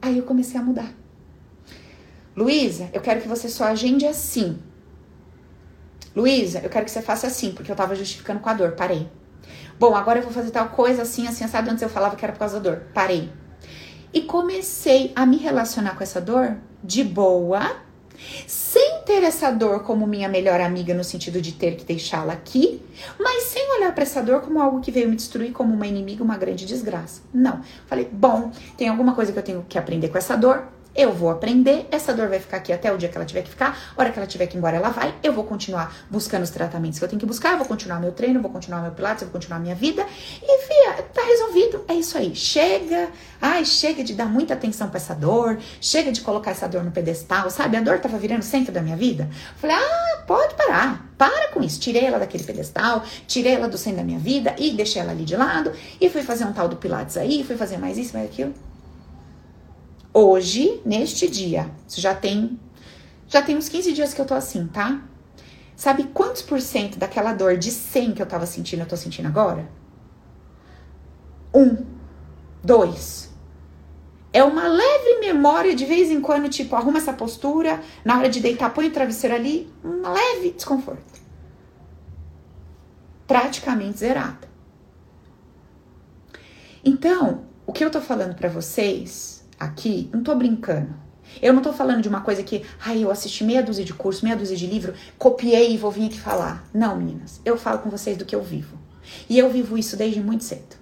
[0.00, 0.92] Aí eu comecei a mudar.
[2.36, 4.60] Luísa, eu quero que você só agende assim.
[6.14, 8.72] Luísa, eu quero que você faça assim, porque eu tava justificando com a dor.
[8.72, 9.08] Parei.
[9.78, 11.70] Bom, agora eu vou fazer tal coisa assim, assim, sabe?
[11.70, 12.82] Antes eu falava que era por causa da dor.
[12.92, 13.30] Parei.
[14.12, 17.76] E comecei a me relacionar com essa dor de boa,
[18.46, 22.82] sem ter essa dor como minha melhor amiga no sentido de ter que deixá-la aqui,
[23.18, 26.24] mas sem olhar para essa dor como algo que veio me destruir como uma inimiga,
[26.24, 27.22] uma grande desgraça.
[27.32, 27.60] Não.
[27.86, 30.66] Falei, bom, tem alguma coisa que eu tenho que aprender com essa dor,
[30.98, 33.50] eu vou aprender, essa dor vai ficar aqui até o dia que ela tiver que
[33.50, 36.42] ficar, a hora que ela tiver que ir embora, ela vai, eu vou continuar buscando
[36.42, 38.90] os tratamentos que eu tenho que buscar, eu vou continuar meu treino, vou continuar meu
[38.90, 40.04] pilates, vou continuar minha vida,
[40.42, 44.96] e fia, tá resolvido, é isso aí, chega, ai, chega de dar muita atenção para
[44.96, 48.72] essa dor, chega de colocar essa dor no pedestal, sabe, a dor tava virando centro
[48.72, 53.52] da minha vida, falei, ah, pode parar, para com isso, tirei ela daquele pedestal, tirei
[53.52, 56.44] ela do centro da minha vida, e deixei ela ali de lado, e fui fazer
[56.44, 58.52] um tal do pilates aí, fui fazer mais isso, mais aquilo,
[60.20, 62.58] Hoje, neste dia, isso já tem
[63.28, 65.00] já tem uns 15 dias que eu tô assim, tá?
[65.76, 69.28] Sabe quantos por cento daquela dor de 100 que eu tava sentindo, eu tô sentindo
[69.28, 69.70] agora?
[71.54, 71.86] Um,
[72.64, 73.32] dois.
[74.32, 78.40] É uma leve memória de vez em quando, tipo, arruma essa postura, na hora de
[78.40, 81.20] deitar, põe o travesseiro ali, um leve desconforto.
[83.24, 84.48] Praticamente zerada.
[86.84, 90.94] Então, o que eu tô falando para vocês aqui, não tô brincando.
[91.42, 94.24] Eu não tô falando de uma coisa que, ai, eu assisti meia dúzia de curso,
[94.24, 96.66] meia dúzia de livro, copiei e vou vir aqui falar.
[96.72, 97.40] Não, meninas.
[97.44, 98.78] Eu falo com vocês do que eu vivo.
[99.28, 100.76] E eu vivo isso desde muito cedo.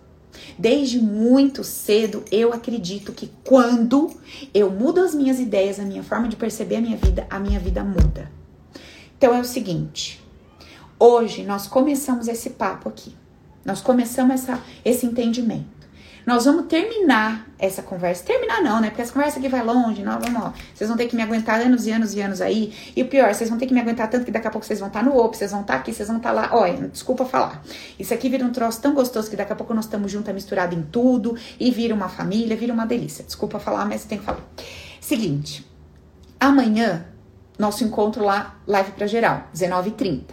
[0.59, 4.11] Desde muito cedo, eu acredito que quando
[4.55, 7.59] eu mudo as minhas ideias, a minha forma de perceber a minha vida, a minha
[7.59, 8.31] vida muda.
[9.19, 10.23] Então é o seguinte:
[10.99, 13.15] hoje nós começamos esse papo aqui.
[13.65, 15.76] Nós começamos essa, esse entendimento.
[16.27, 18.25] Nós vamos terminar essa conversa.
[18.25, 18.89] Terminar não, né?
[18.89, 20.03] Porque essa conversa aqui vai longe.
[20.03, 20.59] Nós vamos.
[20.75, 22.75] Vocês vão ter que me aguentar anos e anos e anos aí.
[22.97, 24.81] E o pior, vocês vão ter que me aguentar tanto que daqui a pouco vocês
[24.81, 26.51] vão estar no OP, vocês vão estar aqui, vocês vão estar lá.
[26.53, 27.63] Olha, desculpa falar.
[27.97, 30.75] Isso aqui vira um troço tão gostoso que daqui a pouco nós estamos juntos, misturado
[30.75, 31.39] em tudo.
[31.61, 33.25] E vira uma família, vira uma delícia.
[33.25, 34.43] Desculpa falar, mas tem que falar.
[35.01, 35.65] Seguinte.
[36.41, 37.07] Amanhã,
[37.57, 40.25] nosso encontro lá, live para geral, 19h30.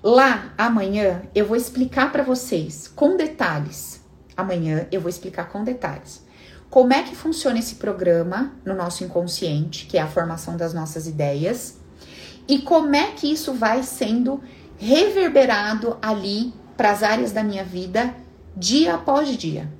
[0.00, 4.05] Lá, amanhã, eu vou explicar para vocês, com detalhes,
[4.36, 6.26] amanhã eu vou explicar com detalhes
[6.68, 11.06] como é que funciona esse programa no nosso inconsciente, que é a formação das nossas
[11.06, 11.78] ideias,
[12.48, 14.40] e como é que isso vai sendo
[14.78, 18.14] reverberado ali para as áreas da minha vida
[18.56, 19.70] dia após dia.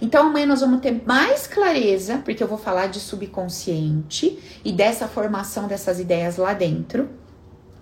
[0.00, 5.08] Então amanhã nós vamos ter mais clareza, porque eu vou falar de subconsciente e dessa
[5.08, 7.08] formação dessas ideias lá dentro.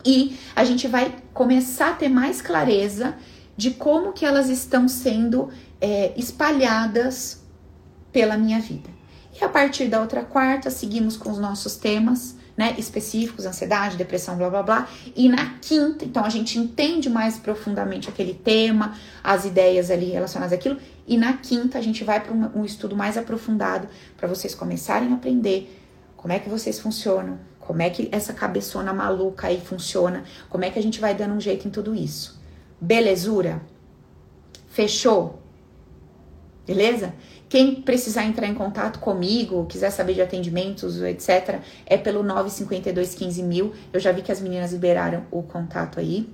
[0.04, 3.14] E a gente vai começar a ter mais clareza
[3.56, 5.50] de como que elas estão sendo
[5.80, 7.42] é, espalhadas
[8.12, 8.90] pela minha vida.
[9.40, 14.36] E a partir da outra quarta, seguimos com os nossos temas, né, específicos, ansiedade, depressão,
[14.36, 14.88] blá blá blá.
[15.16, 20.52] E na quinta, então a gente entende mais profundamente aquele tema, as ideias ali relacionadas
[20.52, 20.76] àquilo.
[21.06, 25.10] E na quinta a gente vai para um, um estudo mais aprofundado para vocês começarem
[25.10, 25.74] a aprender
[26.16, 30.70] como é que vocês funcionam, como é que essa cabeçona maluca aí funciona, como é
[30.70, 32.38] que a gente vai dando um jeito em tudo isso.
[32.78, 33.62] Belezura?
[34.68, 35.39] Fechou?
[36.70, 37.12] Beleza?
[37.48, 43.42] Quem precisar entrar em contato comigo, quiser saber de atendimentos, etc., é pelo 952 15
[43.42, 43.72] mil.
[43.92, 46.32] Eu já vi que as meninas liberaram o contato aí.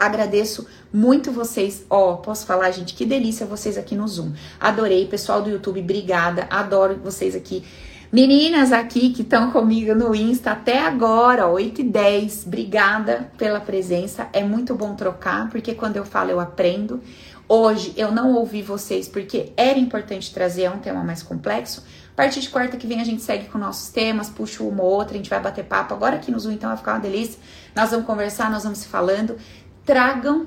[0.00, 1.84] Agradeço muito vocês.
[1.90, 2.94] Ó, oh, posso falar, gente?
[2.94, 4.32] Que delícia vocês aqui no Zoom.
[4.58, 6.46] Adorei, pessoal do YouTube, obrigada.
[6.48, 7.62] Adoro vocês aqui.
[8.10, 14.30] Meninas aqui que estão comigo no Insta até agora, 8 e 10, obrigada pela presença.
[14.32, 17.02] É muito bom trocar, porque quando eu falo eu aprendo.
[17.48, 21.82] Hoje eu não ouvi vocês porque era importante trazer é um tema mais complexo.
[22.12, 24.90] A partir de quarta que vem a gente segue com nossos temas, puxa uma ou
[24.90, 25.94] outra, a gente vai bater papo.
[25.94, 27.40] Agora aqui no Zoom então vai ficar uma delícia.
[27.74, 29.38] Nós vamos conversar, nós vamos se falando.
[29.86, 30.46] Tragam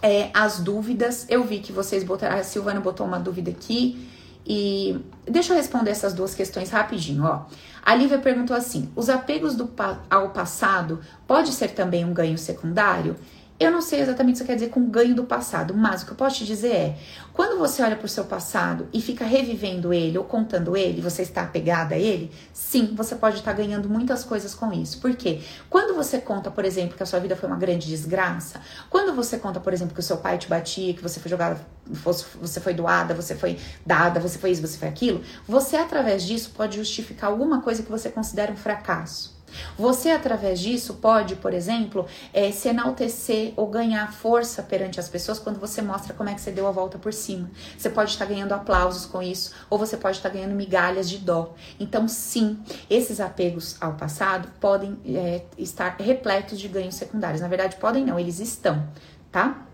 [0.00, 1.26] é, as dúvidas.
[1.28, 4.08] Eu vi que vocês botaram, a Silvana botou uma dúvida aqui.
[4.46, 7.44] E deixa eu responder essas duas questões rapidinho, ó.
[7.84, 9.70] A Lívia perguntou assim: os apegos do,
[10.08, 13.16] ao passado pode ser também um ganho secundário?
[13.60, 16.06] Eu não sei exatamente o que você quer dizer com ganho do passado, mas o
[16.06, 16.98] que eu posso te dizer é:
[17.32, 21.22] quando você olha para o seu passado e fica revivendo ele ou contando ele, você
[21.22, 25.00] está apegada a ele, sim, você pode estar ganhando muitas coisas com isso.
[25.00, 25.40] Por quê?
[25.70, 29.38] Quando você conta, por exemplo, que a sua vida foi uma grande desgraça, quando você
[29.38, 32.74] conta, por exemplo, que o seu pai te batia, que você foi jogada, você foi
[32.74, 37.30] doada, você foi dada, você foi isso, você foi aquilo, você através disso pode justificar
[37.30, 39.41] alguma coisa que você considera um fracasso.
[39.78, 45.38] Você, através disso, pode, por exemplo, é, se enaltecer ou ganhar força perante as pessoas
[45.38, 47.50] quando você mostra como é que você deu a volta por cima.
[47.76, 51.54] Você pode estar ganhando aplausos com isso, ou você pode estar ganhando migalhas de dó.
[51.78, 57.40] Então, sim, esses apegos ao passado podem é, estar repletos de ganhos secundários.
[57.40, 58.86] Na verdade, podem não, eles estão,
[59.30, 59.66] tá?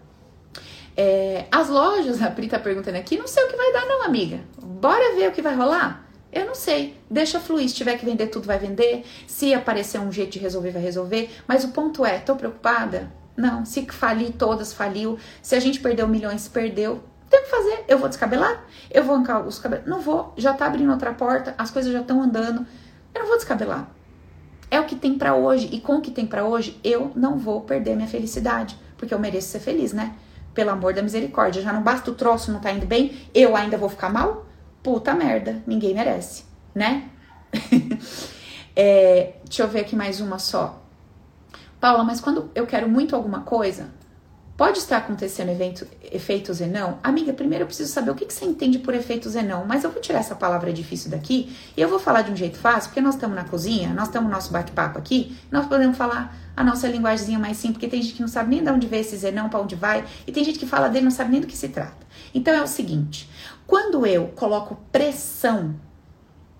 [0.96, 4.04] É, as lojas, a Pri tá perguntando aqui, não sei o que vai dar, não,
[4.04, 4.40] amiga.
[4.60, 6.07] Bora ver o que vai rolar?
[6.32, 6.96] Eu não sei.
[7.10, 7.68] Deixa fluir.
[7.68, 9.04] Se tiver que vender tudo, vai vender.
[9.26, 11.30] Se aparecer um jeito de resolver, vai resolver.
[11.46, 13.10] Mas o ponto é, tô preocupada?
[13.36, 13.64] Não.
[13.64, 15.18] Se falir todas, faliu.
[15.42, 17.02] Se a gente perdeu milhões, perdeu.
[17.30, 17.84] Tem que fazer.
[17.86, 18.64] Eu vou descabelar?
[18.90, 19.86] Eu vou arrancar os cabelos?
[19.86, 20.32] Não vou.
[20.36, 22.66] Já tá abrindo outra porta, as coisas já estão andando.
[23.14, 23.90] Eu não vou descabelar.
[24.70, 25.68] É o que tem para hoje.
[25.72, 28.78] E com o que tem para hoje, eu não vou perder minha felicidade.
[28.96, 30.14] Porque eu mereço ser feliz, né?
[30.55, 31.62] Pelo amor da misericórdia.
[31.62, 34.47] Já não basta o troço não tá indo bem, eu ainda vou ficar mal?
[34.82, 36.44] Puta merda, ninguém merece,
[36.74, 37.09] né?
[38.76, 40.82] é, deixa eu ver aqui mais uma só.
[41.80, 43.88] Paula, mas quando eu quero muito alguma coisa,
[44.56, 46.98] pode estar acontecendo evento, efeito Zenão?
[47.05, 49.90] Amiga, primeiro eu preciso saber o que, que você entende por efeito Zenão, mas eu
[49.90, 53.00] vou tirar essa palavra difícil daqui e eu vou falar de um jeito fácil, porque
[53.00, 56.88] nós estamos na cozinha, nós estamos no nosso bate-papo aqui, nós podemos falar a nossa
[56.88, 59.48] linguagemzinha mais simples, porque tem gente que não sabe nem de onde vem esse Zenão,
[59.48, 61.68] para onde vai, e tem gente que fala dele não sabe nem do que se
[61.68, 62.05] trata.
[62.34, 63.30] Então é o seguinte:
[63.69, 65.78] quando eu coloco pressão,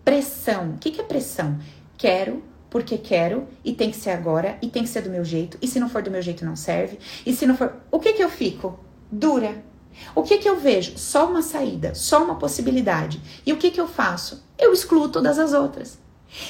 [0.05, 1.59] pressão, o que, que é pressão?
[1.97, 5.57] Quero porque quero e tem que ser agora e tem que ser do meu jeito,
[5.63, 8.13] e se não for do meu jeito não serve, e se não for, o que
[8.13, 8.79] que eu fico?
[9.11, 9.65] Dura.
[10.15, 10.99] O que que eu vejo?
[10.99, 13.23] Só uma saída, só uma possibilidade.
[13.45, 14.45] E o que que eu faço?
[14.59, 15.99] Eu excluo todas as outras.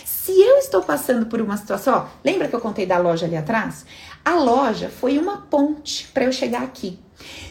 [0.05, 3.37] Se eu estou passando por uma situação, ó, lembra que eu contei da loja ali
[3.37, 3.87] atrás?
[4.25, 6.99] A loja foi uma ponte para eu chegar aqui.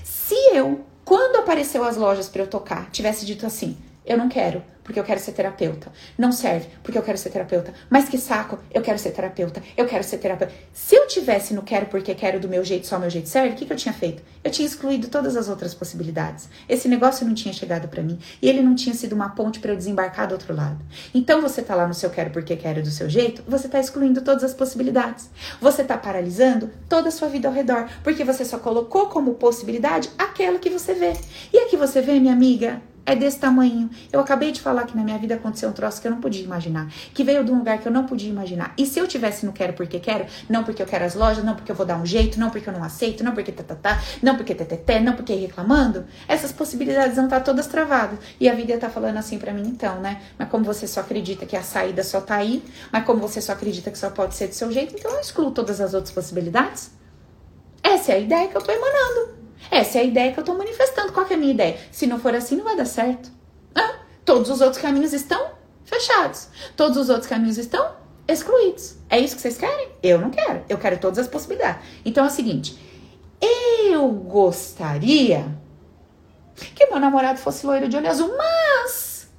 [0.04, 3.78] Se eu, quando apareceu as lojas para eu tocar, tivesse dito assim:
[4.08, 5.92] eu não quero, porque eu quero ser terapeuta.
[6.18, 7.74] Não serve, porque eu quero ser terapeuta.
[7.90, 9.62] Mas que saco, eu quero ser terapeuta.
[9.76, 10.54] Eu quero ser terapeuta.
[10.72, 13.56] Se eu tivesse no quero porque quero do meu jeito, só meu jeito serve, o
[13.56, 14.24] que, que eu tinha feito?
[14.42, 16.48] Eu tinha excluído todas as outras possibilidades.
[16.70, 19.74] Esse negócio não tinha chegado para mim e ele não tinha sido uma ponte para
[19.74, 20.80] eu desembarcar do outro lado.
[21.14, 24.22] Então você tá lá no seu quero porque quero do seu jeito, você tá excluindo
[24.22, 25.30] todas as possibilidades.
[25.60, 30.10] Você tá paralisando toda a sua vida ao redor, porque você só colocou como possibilidade
[30.18, 31.12] aquela que você vê.
[31.52, 33.90] E a que você vê, minha amiga, é desse tamanho.
[34.12, 36.44] Eu acabei de falar que na minha vida aconteceu um troço que eu não podia
[36.44, 38.74] imaginar, que veio de um lugar que eu não podia imaginar.
[38.78, 41.56] E se eu tivesse no quero porque quero, não porque eu quero as lojas, não
[41.56, 43.96] porque eu vou dar um jeito, não porque eu não aceito, não porque tatatá, tá,
[43.96, 48.20] tá, não porque teteté, não porque reclamando, essas possibilidades vão estar todas travadas.
[48.40, 50.22] E a vida está falando assim para mim então, né?
[50.38, 52.62] Mas como você só acredita que a saída só tá aí,
[52.92, 55.52] mas como você só acredita que só pode ser do seu jeito, então eu excluo
[55.52, 56.92] todas as outras possibilidades.
[57.82, 59.47] Essa é a ideia que eu tô emanando.
[59.70, 61.12] Essa é a ideia que eu estou manifestando.
[61.12, 61.78] Qual é a minha ideia?
[61.92, 63.32] Se não for assim, não vai dar certo.
[63.76, 65.52] Ah, todos os outros caminhos estão
[65.84, 66.50] fechados.
[66.76, 67.96] Todos os outros caminhos estão
[68.28, 68.96] excluídos.
[69.10, 69.90] É isso que vocês querem?
[70.04, 70.64] Eu não quero.
[70.68, 71.82] Eu quero todas as possibilidades.
[72.06, 72.78] Então é o seguinte:
[73.42, 75.46] eu gostaria
[76.76, 79.30] que meu namorado fosse loiro de olho azul, mas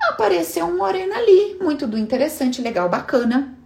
[0.00, 3.56] apareceu um moreno ali, muito do interessante, legal, bacana.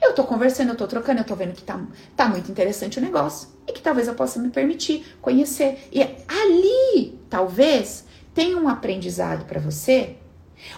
[0.00, 1.80] Eu tô conversando, eu tô trocando, eu tô vendo que tá,
[2.16, 5.88] tá muito interessante o negócio e que talvez eu possa me permitir conhecer.
[5.92, 8.04] E ali, talvez,
[8.34, 10.16] tenha um aprendizado para você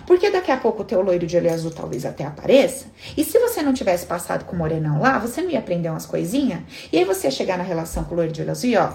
[0.06, 2.86] porque daqui a pouco o teu loiro de olho azul talvez até apareça.
[3.16, 6.06] E se você não tivesse passado com o morenão lá, você não ia aprender umas
[6.06, 6.62] coisinhas.
[6.92, 8.92] E aí você ia chegar na relação com o loiro de olho azul e ó,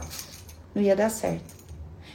[0.73, 1.59] não ia dar certo.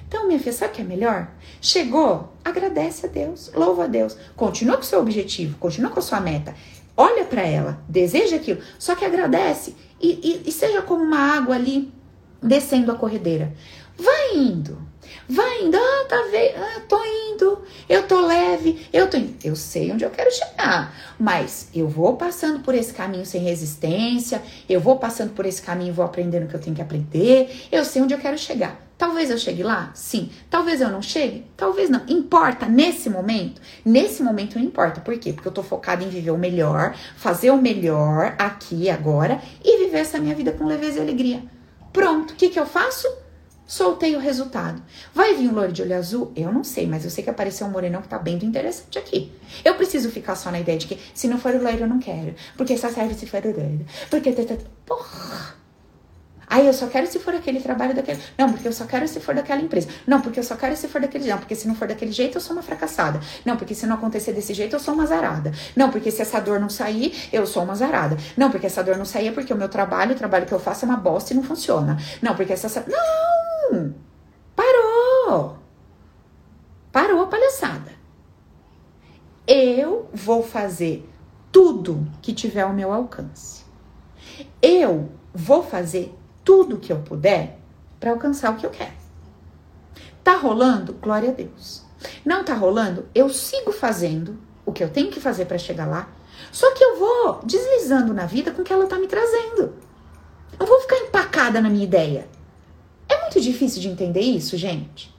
[0.07, 1.29] Então, minha filha, sabe o que é melhor?
[1.61, 4.17] Chegou, agradece a Deus, louva a Deus.
[4.37, 6.55] Continua com o seu objetivo, continua com a sua meta.
[6.97, 11.57] Olha para ela, deseja aquilo, só que agradece e, e, e seja como uma água
[11.57, 11.93] ali
[12.41, 13.53] descendo a corredeira.
[13.97, 14.79] Vai indo,
[15.29, 19.35] vai indo, ah, tá vendo, ah, tô indo, eu tô leve, eu tô indo.
[19.43, 24.43] Eu sei onde eu quero chegar, mas eu vou passando por esse caminho sem resistência,
[24.69, 27.85] eu vou passando por esse caminho vou aprendendo o que eu tenho que aprender, eu
[27.85, 28.84] sei onde eu quero chegar.
[28.97, 29.91] Talvez eu chegue lá?
[29.95, 30.31] Sim.
[30.49, 31.45] Talvez eu não chegue?
[31.57, 32.03] Talvez não.
[32.09, 33.61] Importa nesse momento?
[33.85, 35.01] Nesse momento não importa.
[35.01, 35.33] Por quê?
[35.33, 39.99] Porque eu tô focada em viver o melhor, fazer o melhor aqui agora e viver
[39.99, 41.43] essa minha vida com leveza e alegria.
[41.93, 42.33] Pronto.
[42.33, 43.09] O que, que eu faço?
[43.67, 44.83] Soltei o resultado.
[45.13, 46.33] Vai vir um loiro de olho azul?
[46.37, 49.33] Eu não sei, mas eu sei que apareceu um morenão que tá bem interessante aqui.
[49.65, 51.99] Eu preciso ficar só na ideia de que se não for o loiro eu não
[51.99, 52.35] quero.
[52.57, 53.87] Porque só serve se for o loiro.
[54.11, 54.33] Porque...
[54.85, 55.64] Porra!
[56.55, 58.23] Aí eu só quero se for aquele trabalho daquele.
[58.39, 59.89] Não, porque eu só quero se for daquela empresa.
[60.07, 61.29] Não, porque eu só quero se for daquele.
[61.29, 63.19] Não, porque se não for daquele jeito, eu sou uma fracassada.
[63.45, 65.51] Não, porque se não acontecer desse jeito, eu sou uma zarada.
[65.75, 68.17] Não, porque se essa dor não sair, eu sou uma zarada.
[68.37, 70.61] Não, porque essa dor não sair é porque o meu trabalho, o trabalho que eu
[70.61, 71.99] faço é uma bosta e não funciona.
[72.23, 72.85] Não, porque essa.
[72.87, 73.93] Não!
[74.55, 75.59] Parou!
[76.93, 77.91] Parou a palhaçada.
[79.45, 81.05] Eu vou fazer
[81.51, 83.65] tudo que tiver ao meu alcance.
[84.63, 86.15] Eu vou fazer
[86.45, 87.59] tudo que eu puder
[87.99, 88.93] para alcançar o que eu quero.
[90.23, 90.93] Tá rolando?
[90.95, 91.83] Glória a Deus.
[92.25, 93.07] Não tá rolando?
[93.15, 96.09] Eu sigo fazendo o que eu tenho que fazer para chegar lá.
[96.53, 99.75] Só que eu vou deslizando na vida com o que ela tá me trazendo.
[100.59, 102.29] Eu vou ficar empacada na minha ideia.
[103.09, 105.15] É muito difícil de entender isso, gente.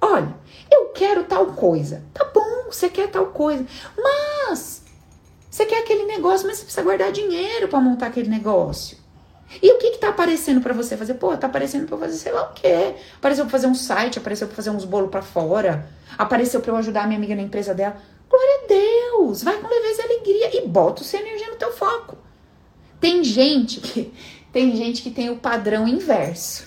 [0.00, 0.34] Olha,
[0.70, 2.04] eu quero tal coisa.
[2.12, 3.64] Tá bom, você quer tal coisa.
[3.96, 4.82] Mas
[5.50, 8.98] você quer aquele negócio, mas você precisa guardar dinheiro para montar aquele negócio.
[9.62, 11.14] E o que que tá aparecendo para você fazer?
[11.14, 12.94] Pô, tá aparecendo para fazer sei lá o quê.
[13.16, 16.76] Apareceu para fazer um site, apareceu para fazer uns bolos para fora, apareceu para eu
[16.76, 17.96] ajudar a minha amiga na empresa dela.
[18.28, 19.42] Glória a Deus!
[19.42, 22.16] Vai com leveza e alegria e bota o seu energia no teu foco.
[23.00, 24.12] Tem gente que
[24.52, 26.66] tem gente que tem o padrão inverso.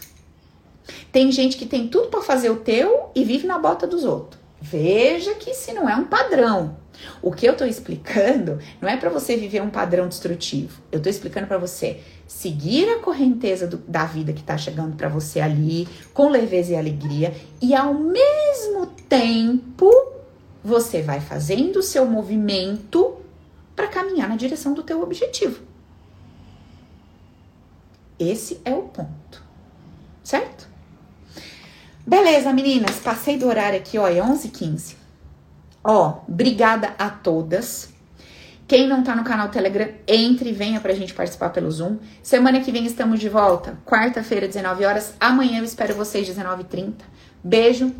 [1.11, 4.39] Tem gente que tem tudo para fazer o teu e vive na bota dos outros.
[4.61, 6.77] Veja que se não é um padrão.
[7.21, 10.81] O que eu tô explicando não é para você viver um padrão destrutivo.
[10.91, 15.09] Eu tô explicando para você seguir a correnteza do, da vida que tá chegando para
[15.09, 19.89] você ali, com leveza e alegria, e ao mesmo tempo
[20.63, 23.17] você vai fazendo o seu movimento
[23.75, 25.61] para caminhar na direção do teu objetivo.
[28.19, 29.43] Esse é o ponto.
[30.23, 30.67] Certo?
[32.05, 34.96] Beleza, meninas, passei do horário aqui, ó, é 11h15.
[35.89, 37.93] Ó, obrigada a todas.
[38.67, 41.97] Quem não tá no canal Telegram, entre e venha pra gente participar pelo Zoom.
[42.21, 45.13] Semana que vem estamos de volta, quarta-feira, 19 horas.
[45.17, 46.95] Amanhã eu espero vocês, 19h30.
[47.41, 47.95] Beijo.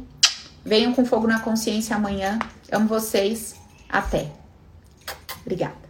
[0.65, 2.37] Venham com fogo na consciência amanhã.
[2.69, 3.55] Amo vocês.
[3.87, 4.31] Até.
[5.45, 5.86] Obrigada.